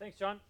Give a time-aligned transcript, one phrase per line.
[0.00, 0.40] Thanks, John.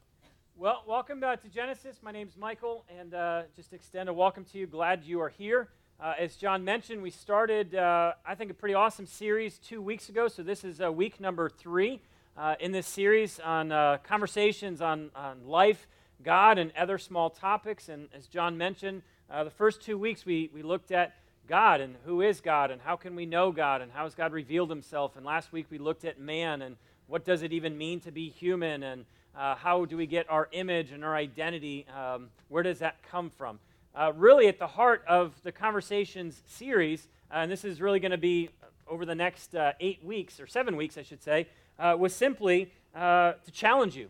[0.57, 1.97] Well, welcome uh, to Genesis.
[2.04, 4.69] My name's Michael, and uh, just extend a welcome to you.
[4.69, 5.71] Glad you are here.
[5.99, 10.09] Uh, as John mentioned, we started, uh, I think, a pretty awesome series two weeks
[10.09, 10.29] ago.
[10.29, 12.01] So this is uh, week number three
[12.37, 13.71] uh, in this series on
[14.05, 15.89] conversations on, on life,
[16.23, 17.89] God, and other small topics.
[17.89, 21.17] And as John mentioned, the first two weeks we, we looked at
[21.48, 24.32] God and who is God and how can we know God and how has God
[24.32, 25.17] revealed himself.
[25.17, 26.77] And last week we looked at man and
[27.09, 29.07] what does it even mean to be human and
[29.37, 31.87] uh, how do we get our image and our identity?
[31.97, 33.59] Um, where does that come from?
[33.95, 38.12] Uh, really, at the heart of the Conversations series, uh, and this is really going
[38.12, 38.48] to be
[38.88, 41.48] over the next uh, eight weeks, or seven weeks, I should say,
[41.79, 44.09] uh, was simply uh, to challenge you,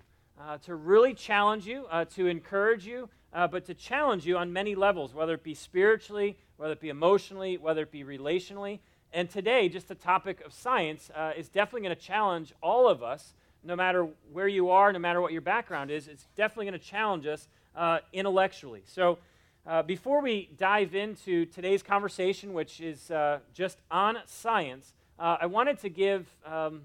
[0.63, 5.35] to really challenge you, to encourage you, but to challenge you on many levels, whether
[5.35, 8.79] it be spiritually, whether it be emotionally, whether it be relationally.
[9.13, 13.35] And today, just the topic of science is definitely going to challenge all of us
[13.65, 16.87] no matter where you are, no matter what your background is, it's definitely going to
[16.87, 18.83] challenge us uh, intellectually.
[18.87, 19.19] So,
[19.67, 25.47] uh, before we dive into today's conversation, which is uh, just on science, uh, I
[25.47, 26.83] wanted to give, um,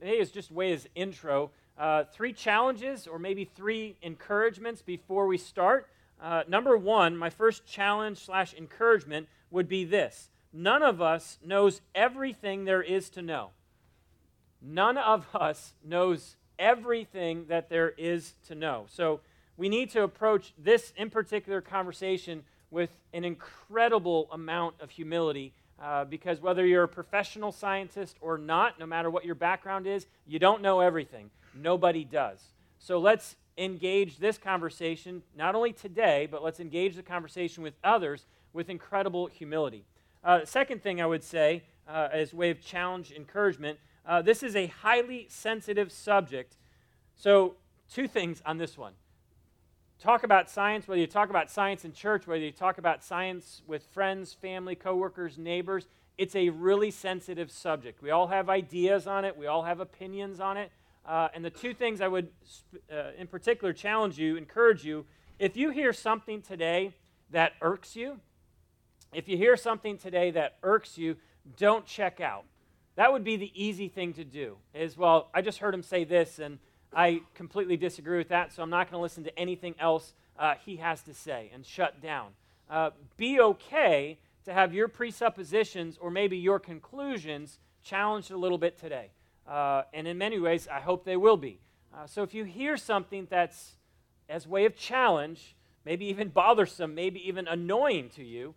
[0.00, 5.38] maybe it's just way as intro, uh, three challenges or maybe three encouragements before we
[5.38, 5.88] start.
[6.22, 11.80] Uh, number one, my first challenge slash encouragement would be this: None of us knows
[11.94, 13.50] everything there is to know.
[14.62, 18.84] None of us knows everything that there is to know.
[18.88, 19.20] So
[19.56, 26.04] we need to approach this in particular conversation with an incredible amount of humility uh,
[26.04, 30.38] because whether you're a professional scientist or not, no matter what your background is, you
[30.38, 31.30] don't know everything.
[31.54, 32.38] Nobody does.
[32.78, 38.26] So let's engage this conversation, not only today, but let's engage the conversation with others
[38.52, 39.84] with incredible humility.
[40.22, 44.56] Uh, second thing I would say, uh, as way of challenge, encouragement, uh, this is
[44.56, 46.56] a highly sensitive subject.
[47.16, 47.56] So,
[47.92, 48.94] two things on this one.
[49.98, 53.62] Talk about science, whether you talk about science in church, whether you talk about science
[53.66, 58.02] with friends, family, coworkers, neighbors, it's a really sensitive subject.
[58.02, 60.70] We all have ideas on it, we all have opinions on it.
[61.04, 62.28] Uh, and the two things I would,
[62.92, 65.04] uh, in particular, challenge you, encourage you
[65.38, 66.94] if you hear something today
[67.30, 68.20] that irks you,
[69.12, 71.16] if you hear something today that irks you,
[71.56, 72.44] don't check out.
[73.00, 74.58] That would be the easy thing to do.
[74.74, 76.58] Is, well, I just heard him say this, and
[76.92, 80.56] I completely disagree with that, so I'm not going to listen to anything else uh,
[80.66, 82.32] he has to say and shut down.
[82.68, 88.78] Uh, be okay to have your presuppositions or maybe your conclusions challenged a little bit
[88.78, 89.12] today.
[89.48, 91.58] Uh, and in many ways, I hope they will be.
[91.94, 93.76] Uh, so if you hear something that's
[94.28, 95.56] as way of challenge,
[95.86, 98.54] maybe even bothersome, maybe even annoying to you,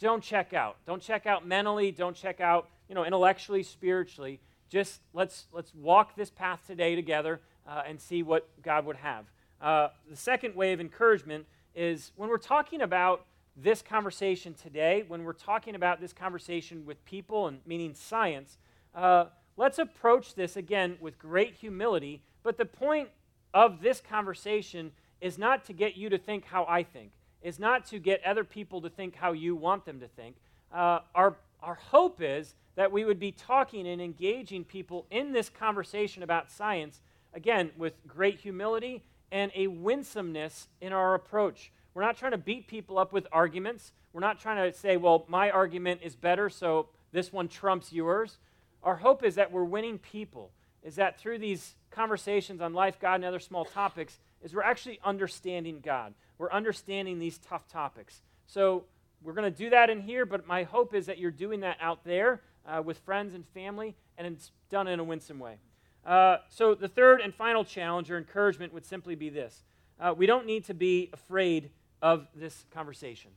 [0.00, 0.78] don't check out.
[0.84, 1.92] Don't check out mentally.
[1.92, 4.38] Don't check out you know, intellectually, spiritually.
[4.70, 9.24] Just let's, let's walk this path today together uh, and see what God would have.
[9.60, 11.44] Uh, the second way of encouragement
[11.74, 17.04] is when we're talking about this conversation today, when we're talking about this conversation with
[17.04, 18.58] people and meaning science,
[18.94, 19.24] uh,
[19.56, 22.22] let's approach this again with great humility.
[22.44, 23.08] But the point
[23.52, 27.10] of this conversation is not to get you to think how I think,
[27.42, 30.36] is not to get other people to think how you want them to think.
[30.72, 35.48] Uh, our, our hope is that we would be talking and engaging people in this
[35.48, 37.00] conversation about science,
[37.32, 41.72] again, with great humility and a winsomeness in our approach.
[41.94, 43.92] We're not trying to beat people up with arguments.
[44.12, 48.38] We're not trying to say, well, my argument is better, so this one trumps yours.
[48.82, 50.50] Our hope is that we're winning people,
[50.82, 54.98] is that through these conversations on life, God, and other small topics, is we're actually
[55.04, 56.14] understanding God.
[56.38, 58.22] We're understanding these tough topics.
[58.46, 58.84] So
[59.22, 61.78] we're going to do that in here, but my hope is that you're doing that
[61.80, 65.58] out there uh, with friends and family, and it's done in a winsome way.
[66.04, 69.62] Uh, so, the third and final challenge or encouragement would simply be this
[70.00, 71.70] uh, we don't need to be afraid
[72.02, 73.30] of this conversation.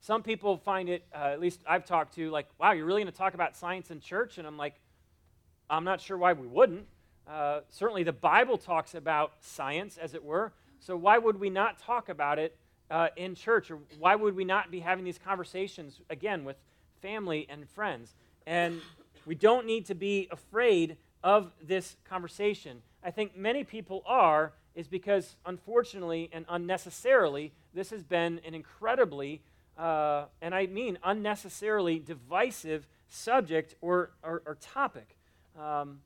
[0.00, 3.12] Some people find it, uh, at least I've talked to, like, wow, you're really going
[3.12, 4.38] to talk about science in church?
[4.38, 4.74] And I'm like,
[5.68, 6.86] I'm not sure why we wouldn't.
[7.26, 10.52] Uh, certainly, the Bible talks about science, as it were.
[10.78, 12.56] So, why would we not talk about it
[12.90, 13.70] uh, in church?
[13.70, 16.56] Or why would we not be having these conversations, again, with
[17.06, 18.14] family and friends.
[18.48, 18.80] And
[19.26, 22.82] we don't need to be afraid of this conversation.
[23.04, 29.40] I think many people are, is because unfortunately and unnecessarily, this has been an incredibly,
[29.78, 35.16] uh, and I mean unnecessarily divisive subject or, or, or topic.
[35.56, 36.00] Um,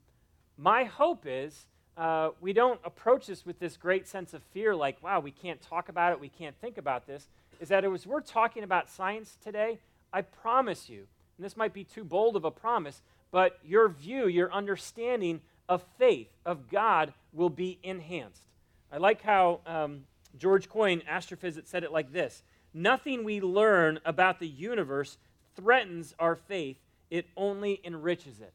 [0.55, 1.65] my hope is
[1.97, 5.61] uh, we don't approach this with this great sense of fear, like, wow, we can't
[5.63, 7.27] talk about it, we can't think about this.
[7.59, 9.79] Is that as we're talking about science today,
[10.13, 14.27] I promise you, and this might be too bold of a promise, but your view,
[14.27, 18.43] your understanding of faith of God will be enhanced.
[18.91, 20.03] I like how um,
[20.37, 22.43] George Coyne, astrophysicist, said it like this
[22.73, 25.17] Nothing we learn about the universe
[25.55, 26.77] threatens our faith,
[27.09, 28.53] it only enriches it.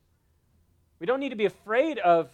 [0.99, 2.31] We don't need to be afraid of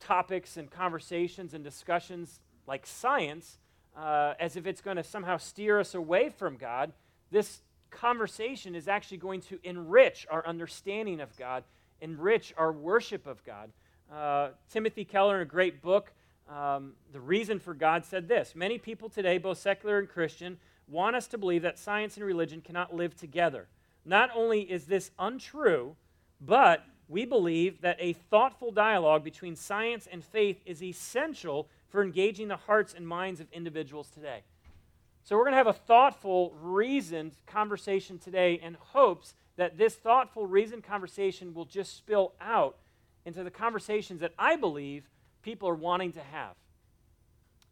[0.00, 3.58] topics and conversations and discussions like science
[3.96, 6.92] uh, as if it's going to somehow steer us away from God.
[7.30, 11.64] This conversation is actually going to enrich our understanding of God,
[12.00, 13.70] enrich our worship of God.
[14.12, 16.12] Uh, Timothy Keller, in a great book,
[16.48, 21.16] um, The Reason for God, said this Many people today, both secular and Christian, want
[21.16, 23.66] us to believe that science and religion cannot live together.
[24.04, 25.96] Not only is this untrue,
[26.40, 32.48] but we believe that a thoughtful dialogue between science and faith is essential for engaging
[32.48, 34.42] the hearts and minds of individuals today.
[35.26, 40.46] So, we're going to have a thoughtful, reasoned conversation today in hopes that this thoughtful,
[40.46, 42.76] reasoned conversation will just spill out
[43.24, 45.10] into the conversations that I believe
[45.42, 46.54] people are wanting to have.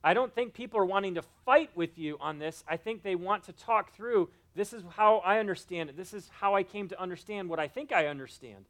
[0.03, 2.65] I don't think people are wanting to fight with you on this.
[2.67, 5.97] I think they want to talk through this is how I understand it.
[5.97, 8.65] This is how I came to understand what I think I understand.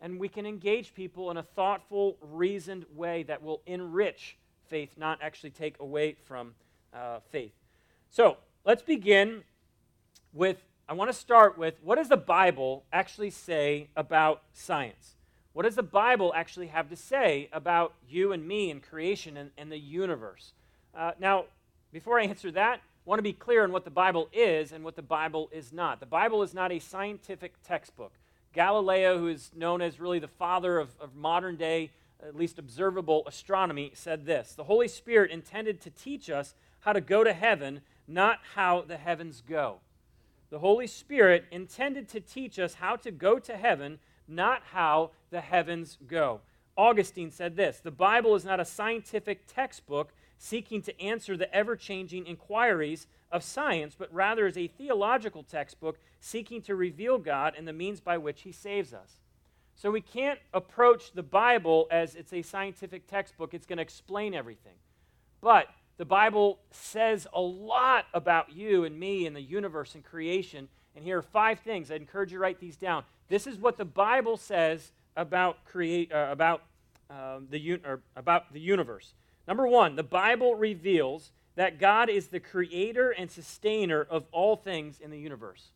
[0.00, 5.20] And we can engage people in a thoughtful, reasoned way that will enrich faith, not
[5.22, 6.56] actually take away from
[6.92, 7.54] uh, faith.
[8.10, 9.42] So let's begin
[10.32, 10.58] with
[10.90, 15.16] I want to start with what does the Bible actually say about science?
[15.52, 19.50] What does the Bible actually have to say about you and me and creation and,
[19.58, 20.52] and the universe?
[20.96, 21.44] Uh, now,
[21.92, 24.82] before I answer that, I want to be clear on what the Bible is and
[24.82, 26.00] what the Bible is not.
[26.00, 28.12] The Bible is not a scientific textbook.
[28.54, 31.90] Galileo, who is known as really the father of, of modern day,
[32.26, 37.00] at least observable astronomy, said this The Holy Spirit intended to teach us how to
[37.00, 39.78] go to heaven, not how the heavens go.
[40.50, 45.42] The Holy Spirit intended to teach us how to go to heaven, not how the
[45.42, 46.40] heavens go.
[46.76, 51.76] Augustine said this The Bible is not a scientific textbook seeking to answer the ever
[51.76, 57.68] changing inquiries of science, but rather is a theological textbook seeking to reveal God and
[57.68, 59.18] the means by which he saves us.
[59.74, 64.34] So we can't approach the Bible as it's a scientific textbook, it's going to explain
[64.34, 64.74] everything.
[65.40, 65.66] But
[65.98, 70.68] the Bible says a lot about you and me and the universe and creation.
[70.94, 71.90] And here are five things.
[71.90, 73.02] I encourage you to write these down.
[73.28, 76.62] This is what the Bible says about, create, uh, about,
[77.10, 79.12] um, the, or about the universe.
[79.46, 85.00] Number one, the Bible reveals that God is the creator and sustainer of all things
[85.00, 85.70] in the universe.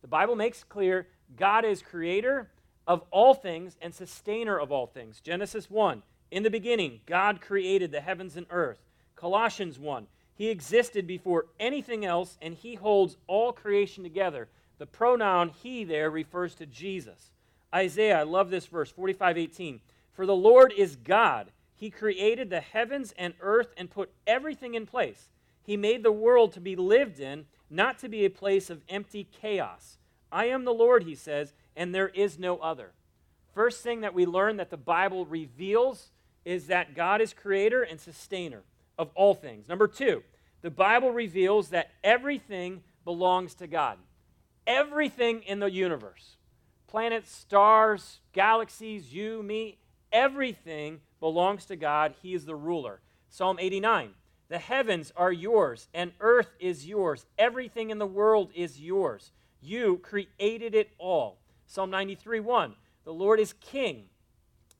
[0.00, 2.48] The Bible makes clear God is creator
[2.86, 5.20] of all things and sustainer of all things.
[5.20, 8.78] Genesis 1, in the beginning, God created the heavens and earth.
[9.16, 14.48] Colossians 1, he existed before anything else and he holds all creation together.
[14.78, 17.32] The pronoun he there refers to Jesus.
[17.74, 19.80] Isaiah, I love this verse, 45 18.
[20.12, 24.86] For the Lord is God he created the heavens and earth and put everything in
[24.86, 25.28] place.
[25.62, 29.24] He made the world to be lived in, not to be a place of empty
[29.24, 29.98] chaos.
[30.32, 32.92] I am the Lord, he says, and there is no other.
[33.54, 36.10] First thing that we learn that the Bible reveals
[36.44, 38.62] is that God is creator and sustainer
[38.98, 39.68] of all things.
[39.68, 40.22] Number two,
[40.62, 43.98] the Bible reveals that everything belongs to God.
[44.66, 46.36] Everything in the universe
[46.88, 49.78] planets, stars, galaxies, you, me,
[50.12, 52.14] everything belongs to God.
[52.22, 53.00] He is the ruler.
[53.28, 54.10] Psalm 89
[54.48, 57.26] The heavens are yours, and earth is yours.
[57.38, 59.32] Everything in the world is yours.
[59.60, 61.38] You created it all.
[61.66, 64.04] Psalm 93 1 The Lord is king,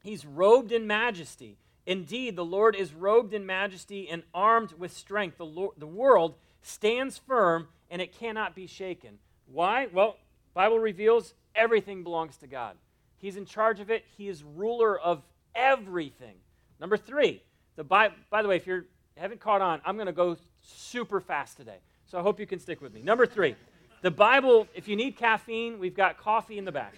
[0.02, 1.58] he's robed in majesty.
[1.86, 5.38] Indeed, the Lord is robed in majesty and armed with strength.
[5.38, 9.18] The, Lord, the world stands firm and it cannot be shaken.
[9.46, 9.86] Why?
[9.92, 10.16] Well,
[10.52, 12.76] Bible reveals everything belongs to God.
[13.18, 14.04] He's in charge of it.
[14.18, 15.22] He is ruler of
[15.54, 16.34] everything.
[16.80, 17.42] Number three,
[17.76, 18.84] the Bible, by the way, if you
[19.16, 21.78] haven't caught on, I'm going to go super fast today.
[22.06, 23.02] So I hope you can stick with me.
[23.02, 23.54] Number three,
[24.02, 26.94] the Bible, if you need caffeine, we've got coffee in the back.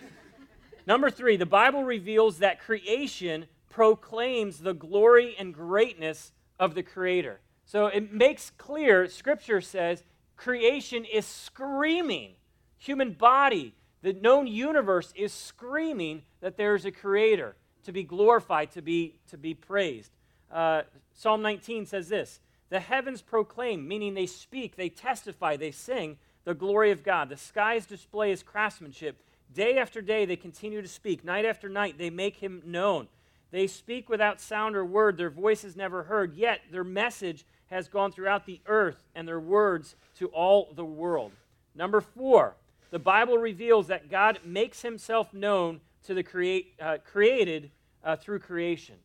[0.86, 7.40] Number three, the Bible reveals that creation proclaims the glory and greatness of the Creator.
[7.64, 10.02] So it makes clear, Scripture says,
[10.36, 12.34] creation is screaming.
[12.78, 18.70] Human body, the known universe is screaming that there is a Creator to be glorified,
[18.72, 20.12] to be, to be praised.
[20.50, 20.82] Uh,
[21.14, 26.54] Psalm 19 says this The heavens proclaim, meaning they speak, they testify, they sing the
[26.54, 27.28] glory of God.
[27.28, 29.22] The skies display his craftsmanship.
[29.52, 31.24] Day after day they continue to speak.
[31.24, 33.08] Night after night they make him known.
[33.50, 35.16] They speak without sound or word.
[35.16, 36.34] Their voice is never heard.
[36.34, 41.32] Yet their message has gone throughout the earth and their words to all the world.
[41.74, 42.56] Number four,
[42.90, 47.70] the Bible reveals that God makes himself known to the create, uh, created
[48.02, 48.96] uh, through creation.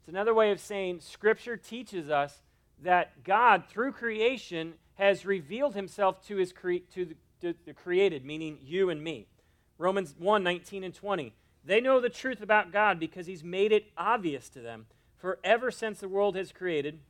[0.00, 2.40] It's another way of saying Scripture teaches us
[2.82, 8.24] that God, through creation, has revealed himself to, his cre- to, the, to the created,
[8.24, 9.26] meaning you and me.
[9.78, 11.32] Romans 1 19 and 20.
[11.68, 14.86] They know the truth about God because he's made it obvious to them.
[15.18, 17.00] For ever since the world has created,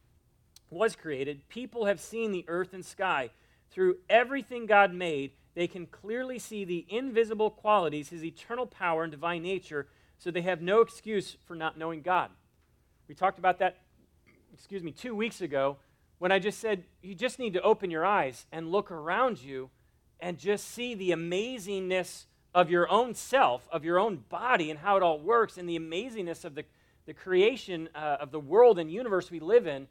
[0.69, 3.31] was created, people have seen the earth and sky.
[3.71, 9.13] Through everything God made, they can clearly see the invisible qualities, his eternal power and
[9.13, 9.87] divine nature,
[10.19, 12.31] so they have no excuse for not knowing God.
[13.07, 13.77] We talked about that,
[14.53, 15.77] excuse me, two weeks ago
[16.19, 19.71] when I just said you just need to open your eyes and look around you
[20.19, 22.25] and just see the amazingness
[22.55, 25.79] of your own self, of your own body, and how it all works, and the
[25.79, 26.65] amazingness of the,
[27.07, 29.87] the creation uh, of the world and universe we live in.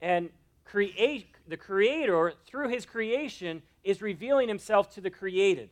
[0.00, 0.30] And
[0.64, 5.70] create, the Creator, through His creation, is revealing Himself to the created.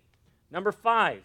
[0.50, 1.22] Number five,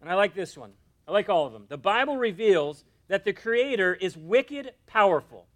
[0.00, 0.72] and I like this one,
[1.06, 1.66] I like all of them.
[1.68, 5.46] The Bible reveals that the Creator is wicked powerful.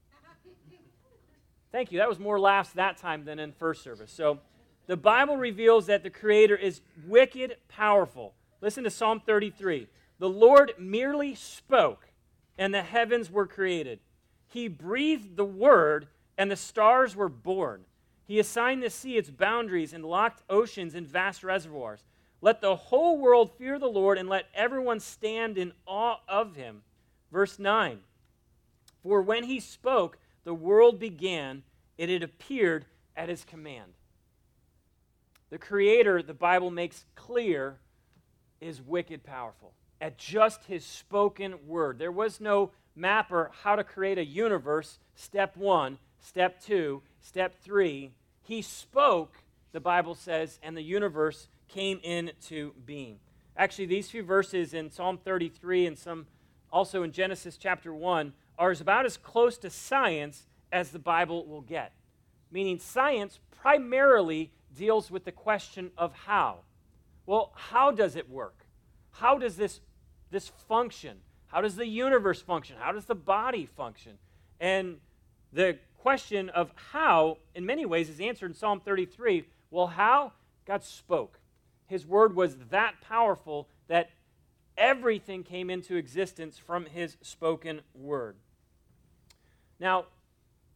[1.73, 1.99] Thank you.
[1.99, 4.11] That was more laughs that time than in first service.
[4.11, 4.41] So,
[4.87, 8.35] the Bible reveals that the Creator is wicked powerful.
[8.61, 9.89] Listen to Psalm 33.
[10.19, 12.09] The Lord merely spoke,
[12.59, 14.01] and the heavens were created.
[14.49, 17.85] He breathed the word, and the stars were born.
[18.27, 22.05] He assigned the sea its boundaries and locked oceans in vast reservoirs.
[22.43, 26.83] Let the whole world fear the Lord, and let everyone stand in awe of him.
[27.33, 28.01] Verse 9
[29.03, 31.63] For when he spoke, the world began,
[31.99, 32.87] it had appeared
[33.17, 33.93] at his command.
[35.51, 37.79] The Creator, the Bible makes clear,
[38.61, 41.99] is wicked powerful at just his spoken word.
[41.99, 48.13] There was no mapper how to create a universe, step one, step two, step three.
[48.43, 49.35] He spoke,
[49.73, 53.19] the Bible says, and the universe came into being.
[53.57, 56.27] Actually, these few verses in Psalm 33 and some
[56.73, 61.61] also in Genesis chapter 1 are about as close to science as the Bible will
[61.61, 61.93] get.
[62.51, 66.61] Meaning, science primarily deals with the question of how.
[67.31, 68.67] Well, how does it work?
[69.13, 69.79] How does this,
[70.33, 71.19] this function?
[71.47, 72.75] How does the universe function?
[72.77, 74.19] How does the body function?
[74.59, 74.97] And
[75.53, 79.45] the question of how, in many ways, is answered in Psalm 33.
[79.71, 80.33] Well, how?
[80.67, 81.39] God spoke.
[81.87, 84.11] His word was that powerful that
[84.77, 88.35] everything came into existence from his spoken word.
[89.79, 90.07] Now,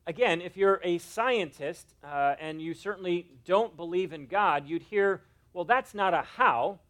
[0.06, 5.23] again, if you're a scientist uh, and you certainly don't believe in God, you'd hear,
[5.54, 6.80] well, that's not a how.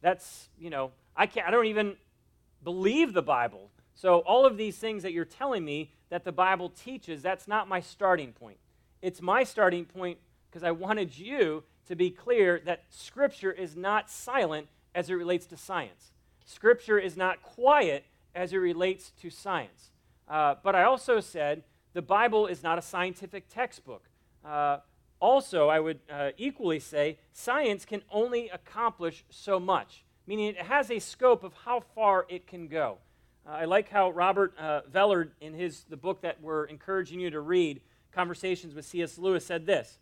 [0.00, 1.96] That's, you know, I can't, I don't even
[2.64, 3.70] believe the Bible.
[3.94, 7.68] So all of these things that you're telling me that the Bible teaches, that's not
[7.68, 8.56] my starting point.
[9.02, 10.18] It's my starting point
[10.50, 15.46] because I wanted you to be clear that Scripture is not silent as it relates
[15.46, 16.12] to science.
[16.44, 18.04] Scripture is not quiet
[18.34, 19.90] as it relates to science.
[20.26, 24.04] Uh, but I also said the Bible is not a scientific textbook.
[24.44, 24.78] Uh,
[25.20, 30.90] also, I would uh, equally say science can only accomplish so much, meaning it has
[30.90, 32.98] a scope of how far it can go.
[33.46, 37.30] Uh, I like how Robert uh, Velarde, in his the book that we're encouraging you
[37.30, 37.80] to read,
[38.12, 39.18] Conversations with C.S.
[39.18, 39.98] Lewis, said this: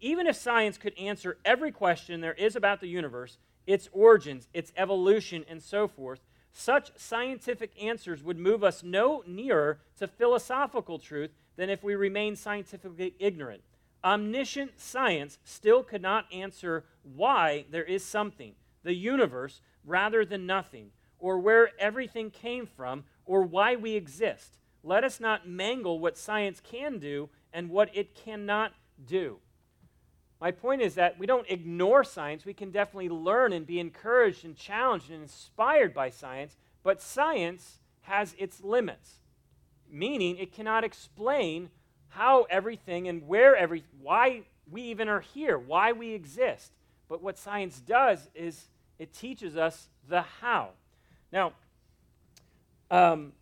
[0.00, 4.72] Even if science could answer every question there is about the universe, its origins, its
[4.76, 6.20] evolution, and so forth,
[6.52, 12.36] such scientific answers would move us no nearer to philosophical truth than if we remain
[12.36, 13.62] scientifically ignorant.
[14.04, 20.90] Omniscient science still could not answer why there is something, the universe, rather than nothing,
[21.18, 24.58] or where everything came from, or why we exist.
[24.82, 28.72] Let us not mangle what science can do and what it cannot
[29.06, 29.38] do.
[30.40, 32.44] My point is that we don't ignore science.
[32.44, 37.78] We can definitely learn and be encouraged and challenged and inspired by science, but science
[38.00, 39.20] has its limits,
[39.88, 41.70] meaning it cannot explain
[42.14, 46.72] how everything and where every why we even are here, why we exist.
[47.08, 50.70] But what science does is it teaches us the how.
[51.32, 51.52] Now,
[52.90, 53.32] um,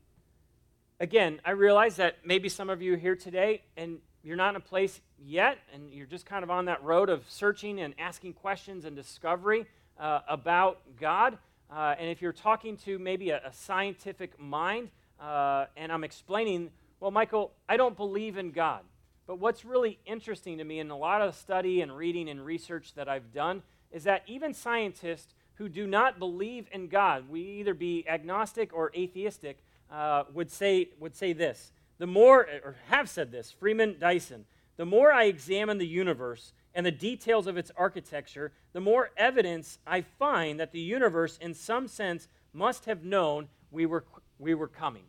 [0.99, 4.61] again, I realize that maybe some of you here today and you're not in a
[4.61, 8.85] place yet, and you're just kind of on that road of searching and asking questions
[8.85, 9.67] and discovery
[9.99, 11.39] uh, about God.
[11.71, 16.71] Uh, and if you're talking to maybe a, a scientific mind, uh, and I'm explaining,
[17.01, 18.83] well, Michael, I don't believe in God.
[19.27, 22.95] But what's really interesting to me in a lot of study and reading and research
[22.95, 27.75] that I've done is that even scientists who do not believe in God, we either
[27.75, 29.59] be agnostic or atheistic,
[29.91, 34.87] uh, would, say, would say this the more, or have said this, Freeman Dyson, the
[34.87, 40.01] more I examine the universe and the details of its architecture, the more evidence I
[40.01, 44.05] find that the universe, in some sense, must have known we were,
[44.39, 45.05] we were coming.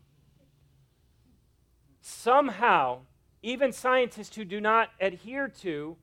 [2.01, 2.99] Somehow,
[3.41, 5.95] even scientists who do not adhere to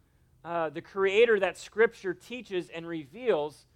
[0.45, 3.67] uh, the creator that Scripture teaches and reveals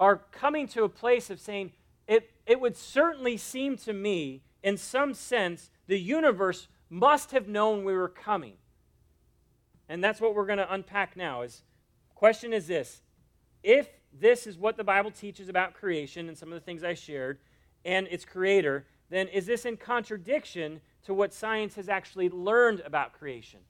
[0.00, 1.72] are coming to a place of saying,
[2.06, 7.84] it, it would certainly seem to me, in some sense, the universe must have known
[7.84, 8.54] we were coming.
[9.88, 11.42] And that's what we're going to unpack now.
[11.42, 11.62] Is
[12.14, 13.02] question is this:
[13.62, 16.94] If this is what the Bible teaches about creation and some of the things I
[16.94, 17.38] shared,
[17.84, 23.12] and its creator, then is this in contradiction to what science has actually learned about
[23.12, 23.60] creation?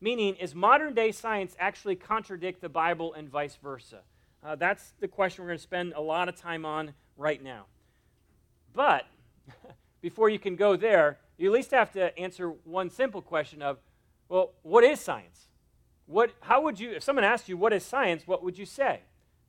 [0.00, 4.00] Meaning, is modern day science actually contradict the Bible and vice versa?
[4.42, 7.66] Uh, that's the question we're going to spend a lot of time on right now.
[8.72, 9.06] But
[10.00, 13.78] before you can go there, you at least have to answer one simple question of,
[14.28, 15.48] well, what is science?
[16.06, 19.00] What, how would you, if someone asked you what is science, what would you say?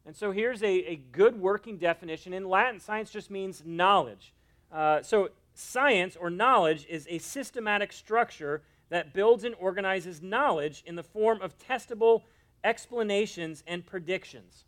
[0.05, 2.33] And so here's a, a good working definition.
[2.33, 4.33] In Latin, science just means knowledge.
[4.71, 10.95] Uh, so science or knowledge is a systematic structure that builds and organizes knowledge in
[10.95, 12.23] the form of testable
[12.63, 14.65] explanations and predictions.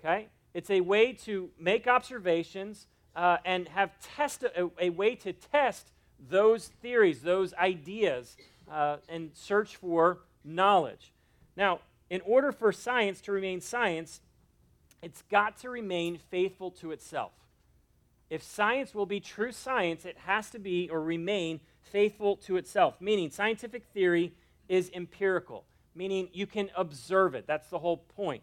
[0.00, 0.28] Okay?
[0.52, 5.92] It's a way to make observations uh, and have test a, a, way to test
[6.28, 8.36] those theories, those ideas,
[8.70, 11.12] uh, and search for knowledge.
[11.56, 11.80] Now,
[12.10, 14.20] in order for science to remain science,
[15.02, 17.32] it's got to remain faithful to itself.
[18.30, 23.00] If science will be true science, it has to be or remain faithful to itself,
[23.00, 24.32] meaning scientific theory
[24.68, 25.64] is empirical,
[25.94, 27.46] meaning you can observe it.
[27.46, 28.42] That's the whole point.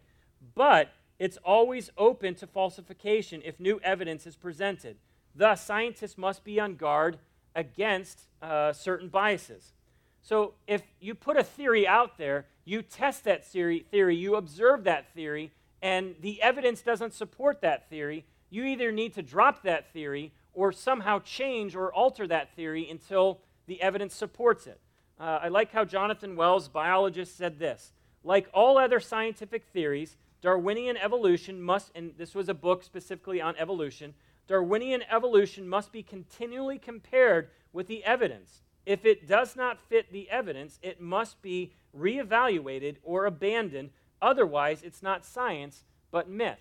[0.55, 4.97] But it's always open to falsification if new evidence is presented.
[5.35, 7.19] Thus, scientists must be on guard
[7.55, 9.73] against uh, certain biases.
[10.21, 14.83] So, if you put a theory out there, you test that theory, theory, you observe
[14.83, 19.91] that theory, and the evidence doesn't support that theory, you either need to drop that
[19.91, 24.79] theory or somehow change or alter that theory until the evidence supports it.
[25.19, 27.93] Uh, I like how Jonathan Wells, biologist, said this.
[28.23, 33.55] Like all other scientific theories, Darwinian evolution must, and this was a book specifically on
[33.57, 34.13] evolution,
[34.47, 38.61] Darwinian evolution must be continually compared with the evidence.
[38.85, 43.91] If it does not fit the evidence, it must be reevaluated or abandoned.
[44.21, 46.59] Otherwise, it's not science, but myth.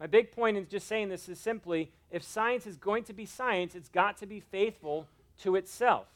[0.00, 3.26] My big point in just saying this is simply if science is going to be
[3.26, 5.06] science, it's got to be faithful
[5.42, 6.06] to itself.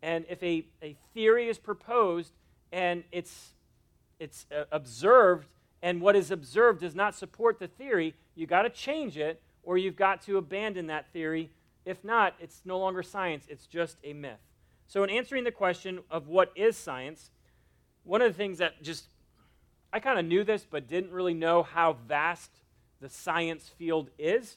[0.00, 2.32] And if a, a theory is proposed
[2.70, 3.54] and it's,
[4.20, 5.48] it's uh, observed,
[5.82, 9.76] and what is observed does not support the theory, you got to change it or
[9.76, 11.50] you've got to abandon that theory.
[11.84, 14.38] If not, it's no longer science, it's just a myth.
[14.86, 17.30] So, in answering the question of what is science,
[18.04, 19.08] one of the things that just
[19.92, 22.50] I kind of knew this, but didn't really know how vast
[23.04, 24.56] the science field is.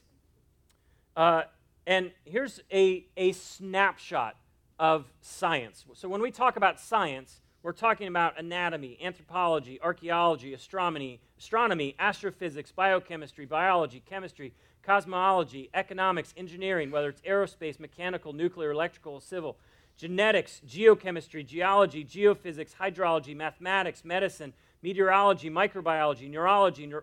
[1.18, 1.42] Uh,
[1.86, 4.38] and here's a, a snapshot
[4.80, 5.84] of science.
[5.96, 12.72] So, when we talk about science, we're talking about anatomy, anthropology, archaeology, astronomy, astronomy, astrophysics,
[12.72, 19.58] biochemistry, biology, chemistry, cosmology, economics, engineering, whether it's aerospace, mechanical, nuclear, electrical, civil,
[19.98, 26.94] genetics, geochemistry, geology, geophysics, hydrology, mathematics, medicine, meteorology, microbiology, neurology,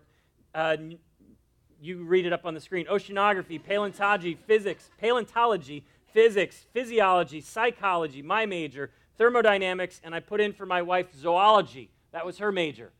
[0.55, 0.77] uh,
[1.85, 8.45] you read it up on the screen oceanography, paleontology, physics, paleontology, physics, physiology, psychology, my
[8.45, 11.89] major, thermodynamics, and I put in for my wife zoology.
[12.11, 12.91] That was her major.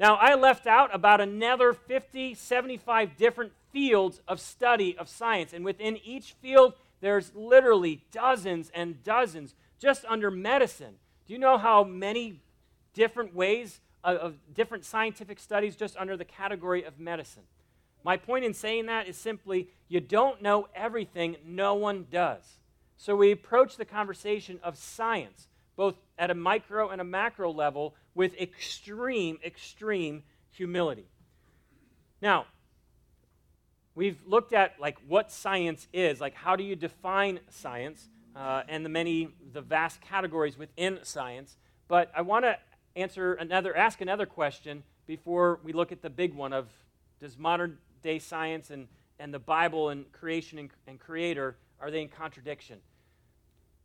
[0.00, 5.64] Now, I left out about another 50, 75 different fields of study of science, and
[5.64, 10.94] within each field, there's literally dozens and dozens just under medicine.
[11.26, 12.40] Do you know how many
[12.92, 17.44] different ways of, of different scientific studies just under the category of medicine?
[18.04, 22.58] My point in saying that is simply you don't know everything, no one does.
[22.96, 27.94] So we approach the conversation of science, both at a micro and a macro level,
[28.14, 31.06] with extreme, extreme humility.
[32.20, 32.46] Now,
[33.94, 38.84] we've looked at like what science is, like how do you define science, uh, and
[38.84, 41.56] the many, the vast categories within science.
[41.88, 42.58] But I want to
[42.96, 46.68] answer another, ask another question before we look at the big one of
[47.20, 48.86] does modern day science and,
[49.18, 52.78] and the Bible and creation and, and creator, are they in contradiction?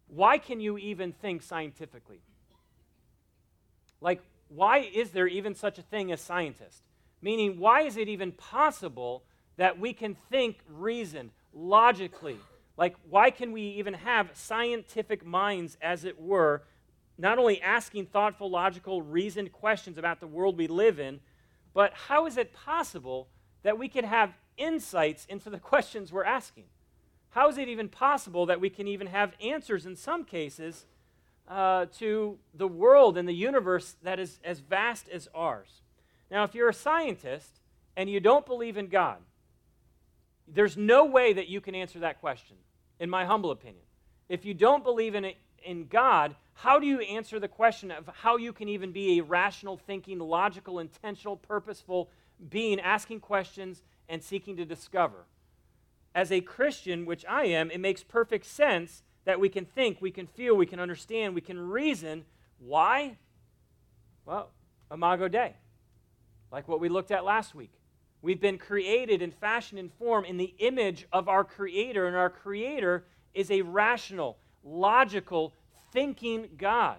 [0.07, 2.19] Why can you even think scientifically?
[4.01, 6.83] Like, why is there even such a thing as scientist?
[7.21, 9.23] Meaning, why is it even possible
[9.57, 12.37] that we can think, reason, logically?
[12.77, 16.63] Like, why can we even have scientific minds, as it were,
[17.17, 21.19] not only asking thoughtful, logical, reasoned questions about the world we live in,
[21.73, 23.27] but how is it possible
[23.63, 26.65] that we can have insights into the questions we're asking.
[27.31, 30.85] How is it even possible that we can even have answers in some cases
[31.47, 35.81] uh, to the world and the universe that is as vast as ours?
[36.31, 37.59] Now, if you're a scientist
[37.95, 39.17] and you don't believe in God,
[40.47, 42.57] there's no way that you can answer that question,
[42.99, 43.83] in my humble opinion.
[44.27, 45.31] If you don't believe in,
[45.63, 49.23] in God, how do you answer the question of how you can even be a
[49.23, 52.09] rational, thinking, logical, intentional, purposeful
[52.47, 55.25] being, asking questions and seeking to discover?
[56.15, 60.11] As a Christian, which I am, it makes perfect sense that we can think, we
[60.11, 62.25] can feel, we can understand, we can reason.
[62.57, 63.17] Why?
[64.25, 64.51] Well,
[64.91, 65.55] Imago Dei,
[66.51, 67.73] like what we looked at last week.
[68.21, 72.29] We've been created and fashioned and formed in the image of our Creator, and our
[72.29, 75.53] Creator is a rational, logical,
[75.93, 76.97] thinking God.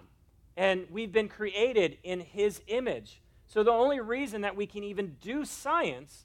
[0.57, 3.21] And we've been created in His image.
[3.51, 6.23] So the only reason that we can even do science,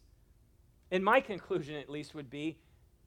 [0.93, 2.57] in my conclusion at least, would be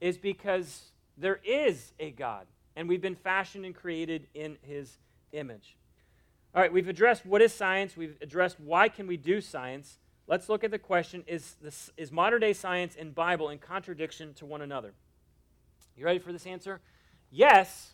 [0.01, 4.97] is because there is a God, and we've been fashioned and created in His
[5.32, 5.77] image.
[6.53, 9.99] All right, we've addressed what is science, we've addressed why can we do science.
[10.27, 14.34] Let's look at the question is, this, is modern day science and Bible in contradiction
[14.34, 14.91] to one another?
[15.95, 16.82] You ready for this answer?
[17.32, 17.93] Yes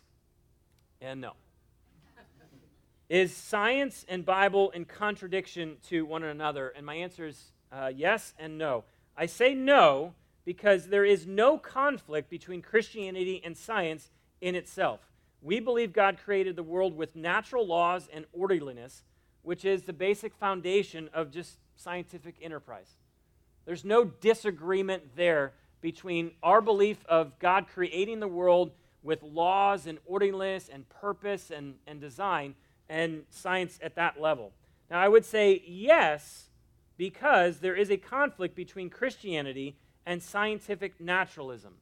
[1.00, 1.34] and no.
[3.08, 6.68] Is science and Bible in contradiction to one another?
[6.68, 8.84] And my answer is uh, yes and no.
[9.16, 10.14] I say no
[10.44, 15.00] because there is no conflict between Christianity and science in itself.
[15.42, 19.02] We believe God created the world with natural laws and orderliness,
[19.42, 22.96] which is the basic foundation of just scientific enterprise.
[23.64, 29.98] There's no disagreement there between our belief of God creating the world with laws and
[30.04, 32.54] orderliness and purpose and, and design
[32.88, 34.52] and science at that level.
[34.90, 36.48] Now, I would say yes,
[36.96, 41.74] because there is a conflict between Christianity and scientific naturalism.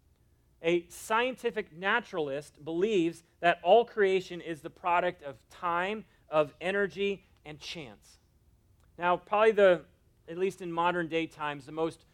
[0.62, 7.60] A scientific naturalist believes that all creation is the product of time, of energy, and
[7.60, 8.18] chance.
[8.98, 9.82] Now, probably the,
[10.28, 12.06] at least in modern day times, the most,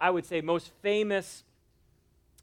[0.00, 1.42] I would say, most famous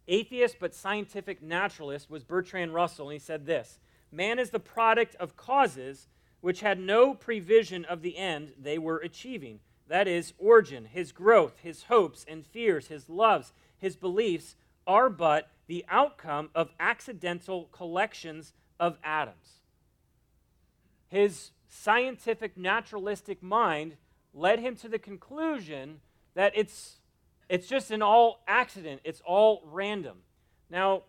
[0.10, 3.80] atheist but scientific naturalist was Bertrand Russell, and he said this
[4.12, 6.08] Man is the product of causes
[6.42, 9.60] which had no prevision of the end they were achieving.
[9.88, 14.56] That is, origin, his growth, his hopes and fears, his loves, his beliefs
[14.88, 19.62] are but the outcome of accidental collections of atoms.
[21.10, 23.98] His scientific naturalistic mind
[24.34, 26.02] led him to the conclusion
[26.36, 26.98] that it's,
[27.50, 30.18] it's just an all accident, it's all random.
[30.70, 31.04] Now,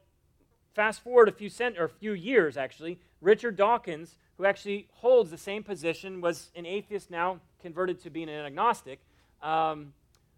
[0.74, 5.30] fast forward a few, cent- or a few years, actually, Richard Dawkins, who actually holds
[5.30, 9.00] the same position, was an atheist now, converted to being an agnostic,
[9.42, 9.92] um,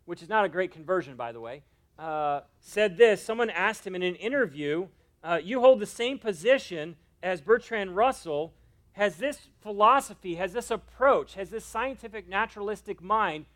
[0.05, 1.63] which is not a great conversion, by the way,
[1.99, 3.23] uh, said this.
[3.23, 4.89] Someone asked him in an interview,
[5.23, 8.53] uh, You hold the same position as Bertrand Russell
[8.93, 13.47] has this philosophy, has this approach, has this scientific naturalistic mind,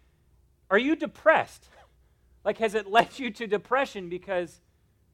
[0.70, 1.68] are you depressed?
[2.44, 4.60] like, has it led you to depression because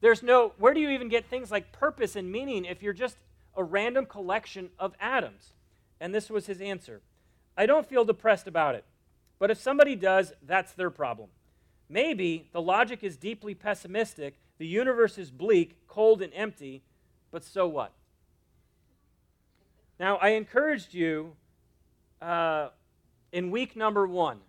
[0.03, 3.15] there's no, where do you even get things like purpose and meaning if you're just
[3.55, 5.53] a random collection of atoms?
[6.01, 7.01] And this was his answer
[7.55, 8.83] I don't feel depressed about it,
[9.39, 11.29] but if somebody does, that's their problem.
[11.87, 16.83] Maybe the logic is deeply pessimistic, the universe is bleak, cold, and empty,
[17.31, 17.93] but so what?
[20.01, 21.37] Now, I encouraged you
[22.21, 22.69] uh,
[23.31, 24.39] in week number one.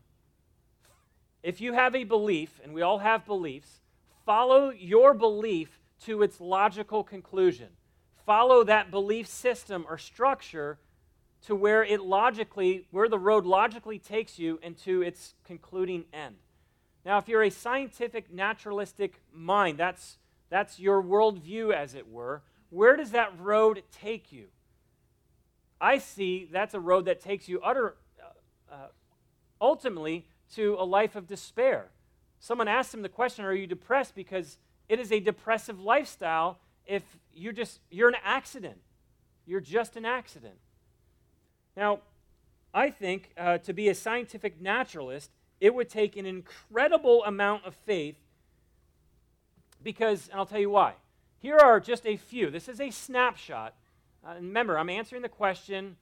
[1.45, 3.83] If you have a belief, and we all have beliefs,
[4.25, 7.69] follow your belief to its logical conclusion.
[8.27, 10.79] Follow that belief system or structure
[11.47, 16.37] to where it logically, where the road logically takes you into its concluding end.
[17.05, 20.17] Now, if you're a scientific, naturalistic mind, that's,
[20.49, 24.47] that's your worldview, as it were, where does that road take you?
[25.81, 28.89] I see that's a road that takes you utter, uh, uh,
[29.61, 31.91] ultimately to a life of despair.
[32.45, 34.15] Someone asked him the question, Are you depressed?
[34.15, 37.03] Because it is a depressive lifestyle if
[37.35, 38.77] you're just you're an accident.
[39.47, 40.57] You're just an accident.
[41.77, 42.01] Now,
[42.75, 47.75] I think uh, to be a scientific naturalist, it would take an incredible amount of
[47.75, 48.17] faith
[49.83, 50.95] because, and I'll tell you why.
[51.39, 52.51] Here are just a few.
[52.51, 53.75] This is a snapshot
[54.27, 55.97] uh, remember, I'm answering the question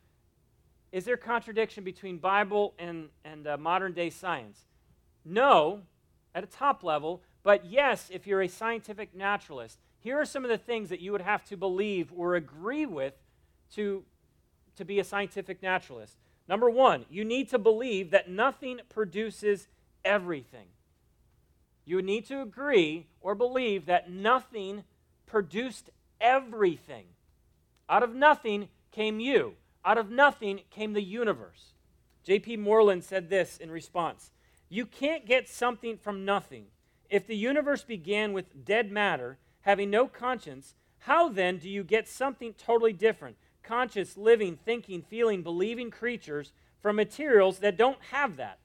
[0.93, 4.61] is there contradiction between Bible and, and uh, modern day science?
[5.25, 5.81] No,
[6.35, 9.79] at a top level, but yes, if you're a scientific naturalist.
[10.01, 13.14] Here are some of the things that you would have to believe or agree with
[13.75, 14.05] to,
[14.77, 16.16] to be a scientific naturalist.
[16.49, 19.68] Number one, you need to believe that nothing produces
[20.05, 20.66] everything.
[21.85, 24.85] You would need to agree or believe that nothing
[25.27, 25.90] produced
[26.21, 27.07] everything.
[27.88, 29.55] Out of nothing came you.
[29.85, 31.75] Out of nothing came the universe.
[32.25, 32.57] J.P.
[32.59, 34.31] Moreland said this in response
[34.73, 36.65] You can't get something from nothing.
[37.11, 42.09] If the universe began with dead matter, having no conscience, how then do you get
[42.09, 43.37] something totally different?
[43.63, 48.61] Conscious, living, thinking, feeling, believing creatures from materials that don't have that.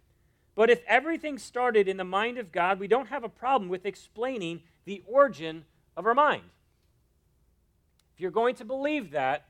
[0.56, 3.86] But if everything started in the mind of God, we don't have a problem with
[3.86, 5.65] explaining the origin
[5.98, 6.43] of our mind.
[8.15, 9.48] If you're going to believe that,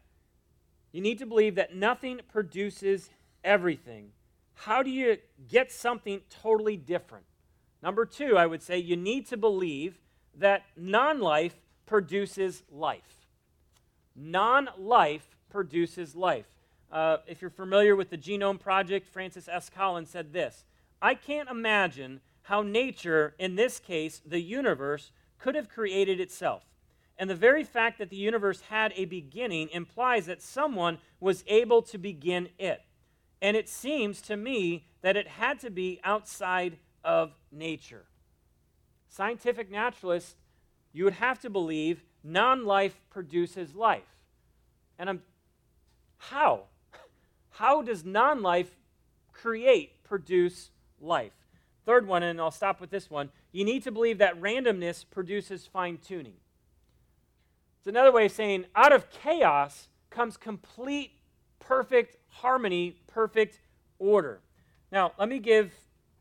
[0.92, 3.12] you need to believe that nothing produces
[3.44, 4.14] everything.
[4.62, 5.18] How do you
[5.48, 7.26] get something totally different?
[7.84, 10.00] Number two, I would say you need to believe
[10.36, 13.28] that non life produces life.
[14.16, 16.48] Non life produces life.
[16.92, 19.70] Uh, if you're familiar with the Genome Project, Francis S.
[19.70, 20.66] Collins said this
[21.02, 26.64] I can't imagine how nature, in this case, the universe, could have created itself.
[27.20, 31.84] And the very fact that the universe had a beginning implies that someone was able
[31.84, 32.82] to begin it.
[33.42, 38.06] And it seems to me that it had to be outside of nature.
[39.08, 40.36] Scientific naturalists,
[40.92, 44.18] you would have to believe non life produces life.
[45.00, 45.22] And I'm,
[46.18, 46.64] how?
[47.52, 48.76] How does non life
[49.32, 51.34] create, produce life?
[51.86, 55.66] Third one, and I'll stop with this one you need to believe that randomness produces
[55.66, 56.36] fine tuning.
[57.80, 61.14] It's another way of saying out of chaos comes complete,
[61.60, 63.60] perfect harmony, perfect
[63.98, 64.42] order.
[64.92, 65.74] Now, let me give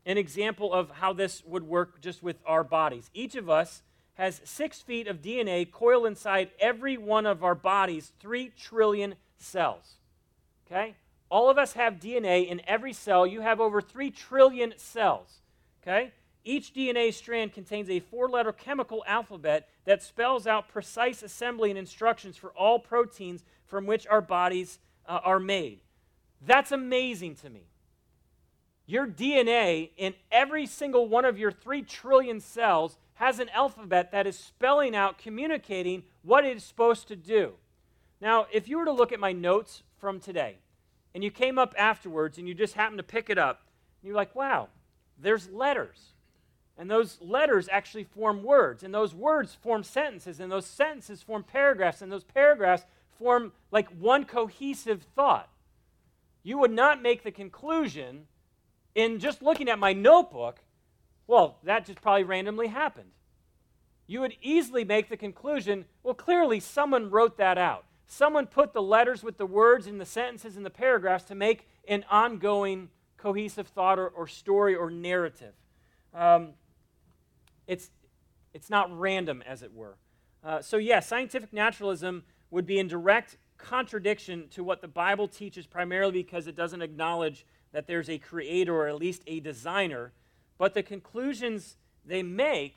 [0.07, 3.11] an example of how this would work just with our bodies.
[3.13, 3.83] Each of us
[4.15, 9.97] has six feet of DNA coiled inside every one of our bodies, three trillion cells.
[10.65, 10.95] Okay?
[11.29, 13.27] All of us have DNA in every cell.
[13.27, 15.41] You have over three trillion cells.
[15.83, 16.11] Okay?
[16.43, 21.77] Each DNA strand contains a four letter chemical alphabet that spells out precise assembly and
[21.77, 25.81] instructions for all proteins from which our bodies uh, are made.
[26.45, 27.63] That's amazing to me.
[28.85, 34.27] Your DNA in every single one of your three trillion cells has an alphabet that
[34.27, 37.53] is spelling out, communicating what it is supposed to do.
[38.21, 40.57] Now, if you were to look at my notes from today,
[41.13, 43.63] and you came up afterwards and you just happened to pick it up,
[44.01, 44.69] and you're like, wow,
[45.19, 46.13] there's letters.
[46.77, 51.43] And those letters actually form words, and those words form sentences, and those sentences form
[51.43, 52.85] paragraphs, and those paragraphs
[53.17, 55.49] form like one cohesive thought.
[56.47, 58.25] You would not make the conclusion
[58.95, 60.61] in just looking at my notebook,
[61.27, 63.09] well, that just probably randomly happened.
[64.07, 67.83] You would easily make the conclusion, well, clearly someone wrote that out.
[68.05, 71.67] Someone put the letters with the words in the sentences and the paragraphs to make
[71.85, 75.53] an ongoing cohesive thought or, or story or narrative.
[76.13, 76.51] Um,
[77.67, 77.89] it's,
[78.53, 79.97] it's not random, as it were.
[80.45, 85.65] Uh, so, yes, scientific naturalism would be in direct contradiction to what the Bible teaches,
[85.65, 90.11] primarily because it doesn't acknowledge that there's a creator or at least a designer.
[90.57, 92.75] But the conclusions they make,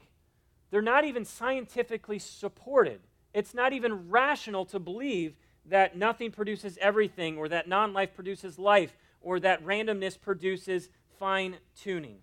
[0.71, 3.01] they're not even scientifically supported.
[3.33, 8.59] It's not even rational to believe that nothing produces everything, or that non life produces
[8.59, 10.88] life, or that randomness produces
[11.19, 12.16] fine tuning.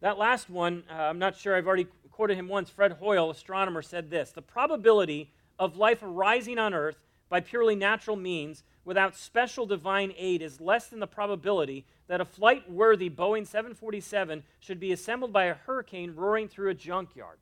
[0.00, 2.70] That last one, uh, I'm not sure, I've already quoted him once.
[2.70, 6.96] Fred Hoyle, astronomer, said this The probability of life arising on Earth
[7.28, 12.24] by purely natural means without special divine aid is less than the probability that a
[12.24, 17.38] flight worthy Boeing 747 should be assembled by a hurricane roaring through a junkyard.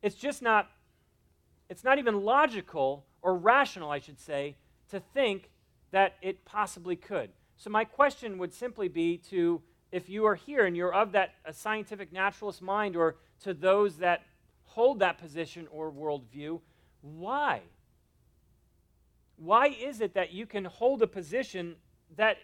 [0.00, 0.70] It's just not,
[1.68, 4.56] it's not even logical or rational, I should say,
[4.88, 5.50] to think
[5.90, 7.32] that it possibly could.
[7.58, 9.60] So, my question would simply be to
[9.92, 14.22] if you are here and you're of that scientific naturalist mind or to those that
[14.64, 16.60] hold that position or worldview,
[17.02, 17.62] why?
[19.36, 21.76] Why is it that you can hold a position
[22.16, 22.38] that,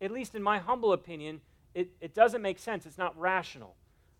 [0.00, 1.40] at least in my humble opinion,
[1.74, 2.86] it, it doesn't make sense?
[2.86, 3.74] It's not rational.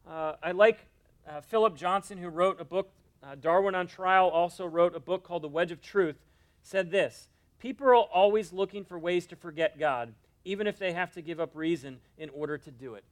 [0.06, 0.86] Uh, I like
[1.28, 2.90] uh, Philip Johnson, who wrote a book,
[3.22, 6.16] uh, Darwin on Trial, also wrote a book called The Wedge of Truth,
[6.62, 10.14] said this People are always looking for ways to forget God
[10.48, 13.04] even if they have to give up reason in order to do it.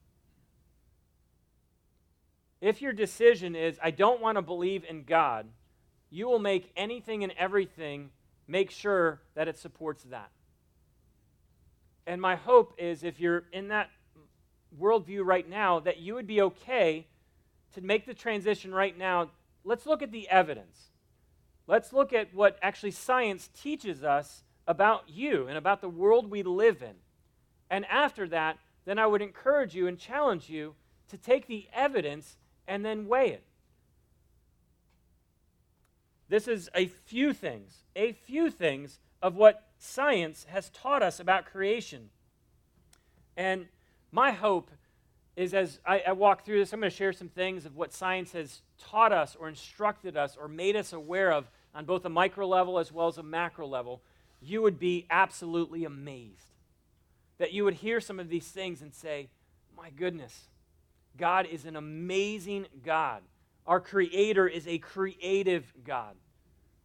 [2.63, 5.47] If your decision is, I don't want to believe in God,
[6.11, 8.11] you will make anything and everything
[8.49, 10.31] make sure that it supports that.
[12.07, 13.91] And my hope is if you're in that
[14.81, 17.07] worldview right now, that you would be okay
[17.75, 19.31] to make the transition right now.
[19.65, 20.91] Let's look at the evidence.
[21.67, 26.43] Let's look at what actually science teaches us about you and about the world we
[26.43, 26.95] live in.
[27.71, 30.75] And after that, then I would encourage you and challenge you
[31.09, 32.37] to take the evidence
[32.69, 33.45] and then weigh it.
[36.29, 41.47] This is a few things, a few things of what science has taught us about
[41.47, 42.11] creation.
[43.37, 43.67] And
[44.11, 44.71] my hope
[45.37, 47.93] is as I, I walk through this, I'm going to share some things of what
[47.93, 52.09] science has taught us or instructed us or made us aware of on both a
[52.09, 54.01] micro level as well as a macro level.
[54.41, 56.55] You would be absolutely amazed
[57.39, 59.29] that you would hear some of these things and say,
[59.77, 60.49] My goodness,
[61.17, 63.23] God is an amazing God.
[63.67, 66.15] Our Creator is a creative God.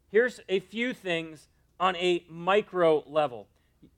[0.09, 1.47] Here's a few things
[1.79, 3.47] on a micro level.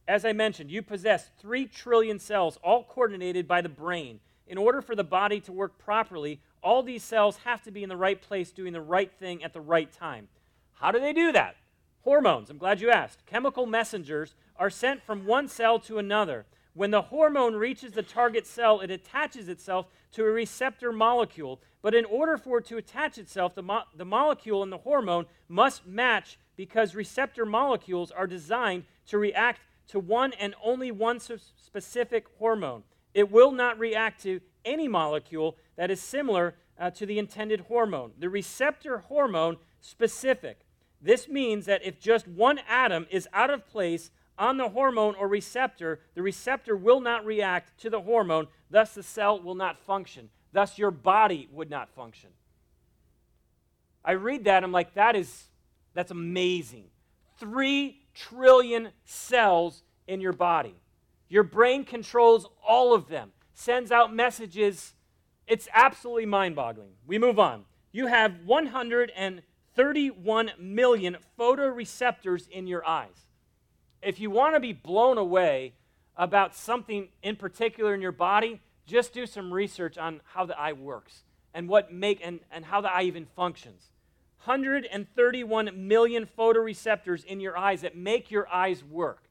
[0.08, 4.20] As I mentioned, you possess 3 trillion cells, all coordinated by the brain.
[4.48, 7.90] In order for the body to work properly, all these cells have to be in
[7.90, 10.28] the right place doing the right thing at the right time.
[10.74, 11.56] How do they do that?
[12.02, 13.26] Hormones, I'm glad you asked.
[13.26, 16.46] Chemical messengers are sent from one cell to another.
[16.74, 21.62] When the hormone reaches the target cell, it attaches itself to a receptor molecule.
[21.84, 25.26] But in order for it to attach itself, the, mo- the molecule and the hormone
[25.50, 32.26] must match because receptor molecules are designed to react to one and only one specific
[32.40, 32.84] hormone.
[33.14, 38.14] It will not react to any molecule that is similar uh, to the intended hormone.
[38.18, 40.62] The receptor hormone specific.
[41.02, 45.28] This means that if just one atom is out of place on the hormone or
[45.28, 50.30] receptor, the receptor will not react to the hormone, thus, the cell will not function.
[50.54, 52.30] Thus, your body would not function.
[54.06, 55.48] I read that, I'm like, that is,
[55.94, 56.86] that's amazing.
[57.38, 60.76] Three trillion cells in your body.
[61.30, 64.94] Your brain controls all of them, sends out messages.
[65.48, 66.92] It's absolutely mind boggling.
[67.06, 67.66] We move on.
[67.92, 73.26] You have 131 million photoreceptors in your eyes
[74.04, 75.74] if you want to be blown away
[76.16, 80.74] about something in particular in your body, just do some research on how the eye
[80.74, 83.90] works and what make and, and how the eye even functions.
[84.46, 89.24] 131 million photoreceptors in your eyes that make your eyes work.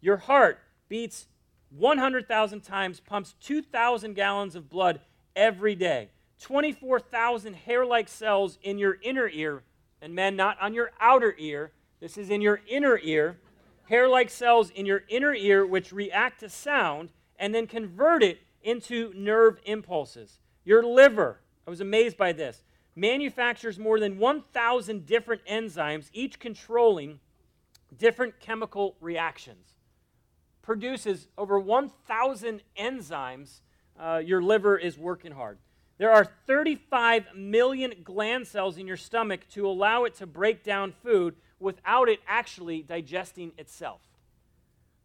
[0.00, 1.28] Your heart beats
[1.70, 5.00] 100,000 times, pumps 2,000 gallons of blood
[5.36, 6.10] every day.
[6.40, 9.62] 24,000 hair like cells in your inner ear,
[10.00, 11.70] and men, not on your outer ear.
[12.00, 13.38] This is in your inner ear
[13.92, 18.40] hair like cells in your inner ear which react to sound and then convert it
[18.62, 20.38] into nerve impulses.
[20.64, 22.62] Your liver, I was amazed by this,
[22.94, 27.20] manufactures more than 1,000 different enzymes, each controlling
[27.96, 29.74] different chemical reactions.
[30.62, 33.60] Produces over 1,000 enzymes.
[33.98, 35.58] Uh, your liver is working hard.
[35.98, 40.92] There are 35 million gland cells in your stomach to allow it to break down
[41.02, 44.00] food, without it actually digesting itself.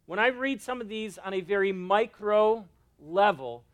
[0.07, 2.65] When I read some of these on a very micro
[2.97, 3.65] level,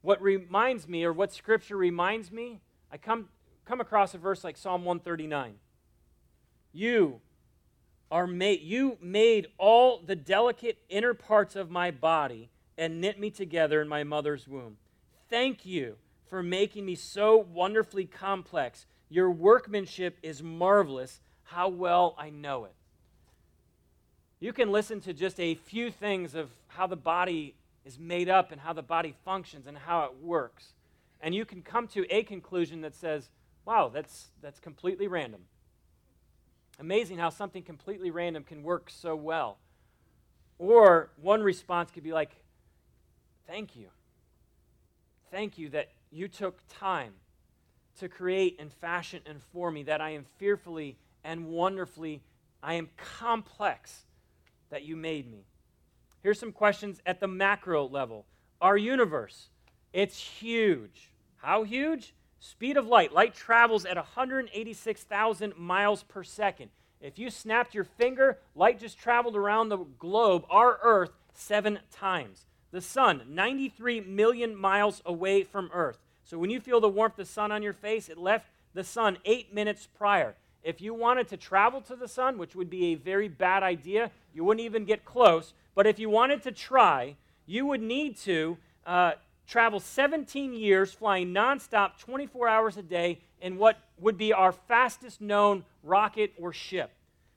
[0.00, 3.28] what reminds me, or what Scripture reminds me, I come,
[3.64, 5.54] come across a verse like Psalm 139.
[6.72, 7.20] You
[8.12, 12.48] are made, you made all the delicate inner parts of my body
[12.78, 14.76] and knit me together in my mother's womb.
[15.28, 15.96] Thank you
[16.30, 18.86] for making me so wonderfully complex.
[19.08, 21.20] Your workmanship is marvelous.
[21.42, 22.74] How well I know it.
[24.40, 28.52] You can listen to just a few things of how the body is made up
[28.52, 30.74] and how the body functions and how it works.
[31.20, 33.30] And you can come to a conclusion that says,
[33.64, 35.40] wow, that's, that's completely random.
[36.78, 39.58] Amazing how something completely random can work so well.
[40.58, 42.30] Or one response could be like,
[43.46, 43.88] thank you.
[45.32, 47.14] Thank you that you took time
[47.98, 52.22] to create and fashion and form me, that I am fearfully and wonderfully,
[52.62, 54.04] I am complex
[54.70, 55.44] that you made me.
[56.22, 58.26] Here's some questions at the macro level.
[58.60, 59.48] Our universe,
[59.92, 61.10] it's huge.
[61.36, 62.14] How huge?
[62.40, 63.12] Speed of light.
[63.12, 66.70] Light travels at 186,000 miles per second.
[67.00, 72.46] If you snapped your finger, light just traveled around the globe, our Earth, seven times.
[72.70, 75.98] The sun, 93 million miles away from Earth.
[76.24, 78.84] So when you feel the warmth of the sun on your face, it left the
[78.84, 80.34] sun eight minutes prior.
[80.68, 84.10] If you wanted to travel to the sun, which would be a very bad idea,
[84.34, 85.54] you wouldn't even get close.
[85.74, 87.16] But if you wanted to try,
[87.46, 89.12] you would need to uh,
[89.46, 95.22] travel 17 years flying nonstop 24 hours a day in what would be our fastest
[95.22, 96.90] known rocket or ship.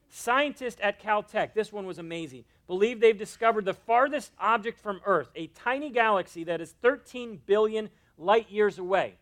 [0.09, 5.29] Scientists at Caltech, this one was amazing, believe they've discovered the farthest object from Earth,
[5.38, 9.13] a tiny galaxy that is 13 billion light years away.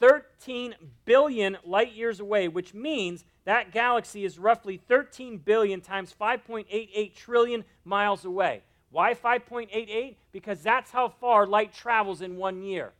[0.00, 0.74] 13
[1.04, 7.64] billion light years away, which means that galaxy is roughly 13 billion times 5.88 trillion
[7.84, 8.62] miles away.
[8.90, 10.16] Why 5.88?
[10.32, 12.92] Because that's how far light travels in one year.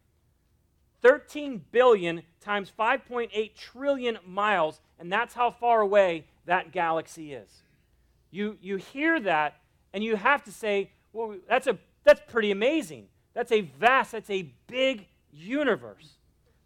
[1.03, 7.49] 13 billion times 5.8 trillion miles, and that's how far away that galaxy is.
[8.31, 9.61] You, you hear that,
[9.93, 13.07] and you have to say, well, that's, a, that's pretty amazing.
[13.35, 16.15] That's a vast, that's a big universe.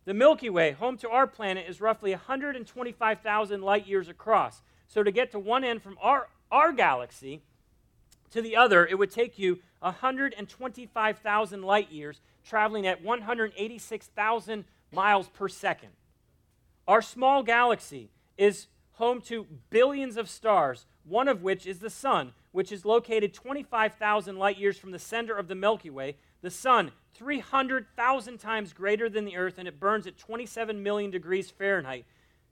[0.09, 4.63] The Milky Way, home to our planet, is roughly 125,000 light years across.
[4.87, 7.43] So to get to one end from our, our galaxy
[8.31, 15.47] to the other, it would take you 125,000 light years, traveling at 186,000 miles per
[15.47, 15.91] second.
[16.87, 22.33] Our small galaxy is home to billions of stars, one of which is the Sun,
[22.53, 26.17] which is located 25,000 light years from the center of the Milky Way.
[26.41, 31.51] The Sun, 300,000 times greater than the Earth, and it burns at 27 million degrees
[31.51, 32.07] Fahrenheit.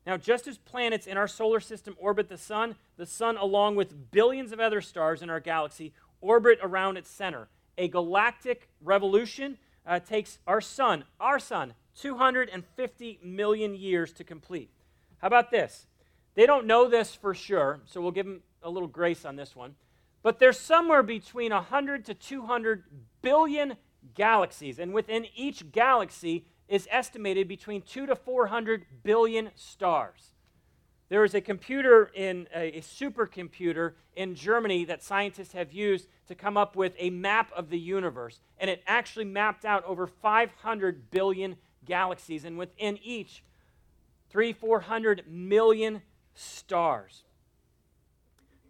[0.04, 4.10] Now, just as planets in our solar system orbit the Sun, the Sun, along with
[4.10, 7.48] billions of other stars in our galaxy, orbit around its center.
[7.78, 14.70] A galactic revolution uh, takes our Sun, our Sun, 250 million years to complete.
[15.18, 15.86] How about this?
[16.34, 19.56] They don't know this for sure, so we'll give them a little grace on this
[19.56, 19.74] one.
[20.22, 22.84] But there's somewhere between 100 to 200
[23.22, 23.76] billion
[24.14, 30.32] galaxies, and within each galaxy is estimated between 2 to 400 billion stars.
[31.08, 36.34] There is a computer in a, a, supercomputer in Germany that scientists have used to
[36.34, 41.10] come up with a map of the universe, and it actually mapped out over 500
[41.12, 43.44] billion galaxies, and within each,
[44.30, 46.02] three, 400 million
[46.34, 47.22] stars.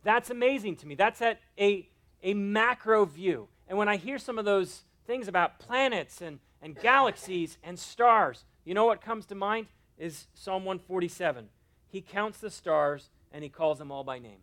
[0.05, 0.95] That's amazing to me.
[0.95, 1.89] That's at a,
[2.22, 3.49] a macro view.
[3.66, 8.44] And when I hear some of those things about planets and, and galaxies and stars,
[8.64, 9.66] you know what comes to mind?
[9.98, 11.48] Is Psalm 147.
[11.88, 14.40] He counts the stars and he calls them all by name.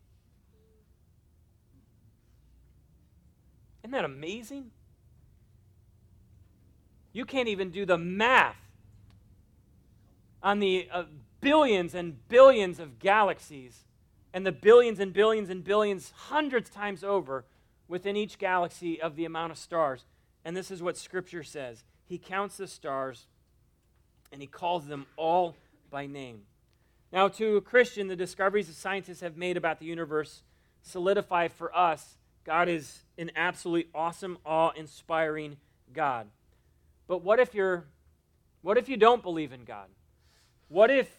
[3.83, 4.71] Isn't that amazing?
[7.11, 8.55] You can't even do the math
[10.41, 11.03] on the uh,
[11.41, 13.83] billions and billions of galaxies
[14.33, 17.45] and the billions and billions and billions, hundreds times over,
[17.87, 20.05] within each galaxy of the amount of stars.
[20.45, 23.27] And this is what Scripture says He counts the stars
[24.31, 25.55] and He calls them all
[25.89, 26.41] by name.
[27.11, 30.41] Now, to a Christian, the discoveries that scientists have made about the universe
[30.81, 35.57] solidify for us God is an absolutely awesome, awe inspiring
[35.93, 36.27] God.
[37.07, 37.85] But what if you're
[38.61, 39.87] what if you don't believe in God?
[40.69, 41.09] What if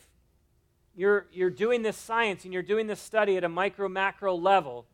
[0.96, 4.86] you're, you're doing this science and you're doing this study at a micro macro level?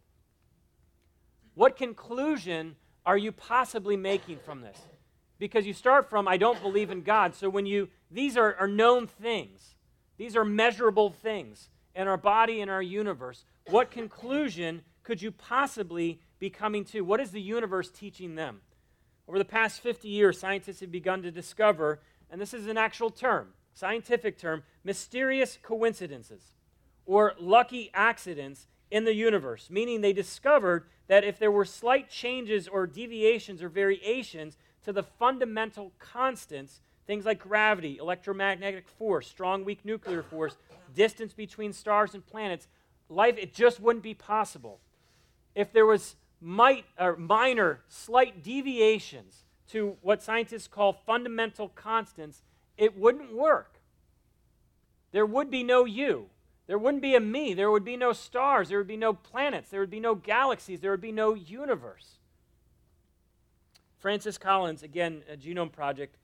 [1.55, 2.75] What conclusion
[3.05, 4.79] are you possibly making from this?
[5.39, 7.35] Because you start from, I don't believe in God.
[7.35, 9.75] So when you, these are, are known things,
[10.19, 13.45] these are measurable things in our body and our universe.
[13.69, 17.01] What conclusion could you possibly be coming to?
[17.01, 18.61] What is the universe teaching them?
[19.27, 23.11] Over the past 50 years, scientists have begun to discover, and this is an actual
[23.11, 26.53] term, scientific term, mysterious coincidences
[27.07, 32.69] or lucky accidents in the universe, meaning they discovered that if there were slight changes
[32.69, 39.85] or deviations or variations to the fundamental constants, things like gravity, electromagnetic force, strong, weak
[39.85, 40.57] nuclear force,
[40.95, 42.69] distance between stars and planets,
[43.09, 44.79] life, it just wouldn't be possible.
[45.57, 49.43] If there was might, or minor, slight deviations
[49.73, 52.43] to what scientists call fundamental constants,
[52.79, 53.81] it wouldn't work.
[55.11, 56.27] There would be no you.
[56.71, 57.53] There wouldn't be a me.
[57.53, 58.69] There would be no stars.
[58.69, 59.71] There would be no planets.
[59.71, 60.79] There would be no galaxies.
[60.79, 62.19] There would be no universe.
[63.99, 66.15] Francis Collins, again, a Genome Project,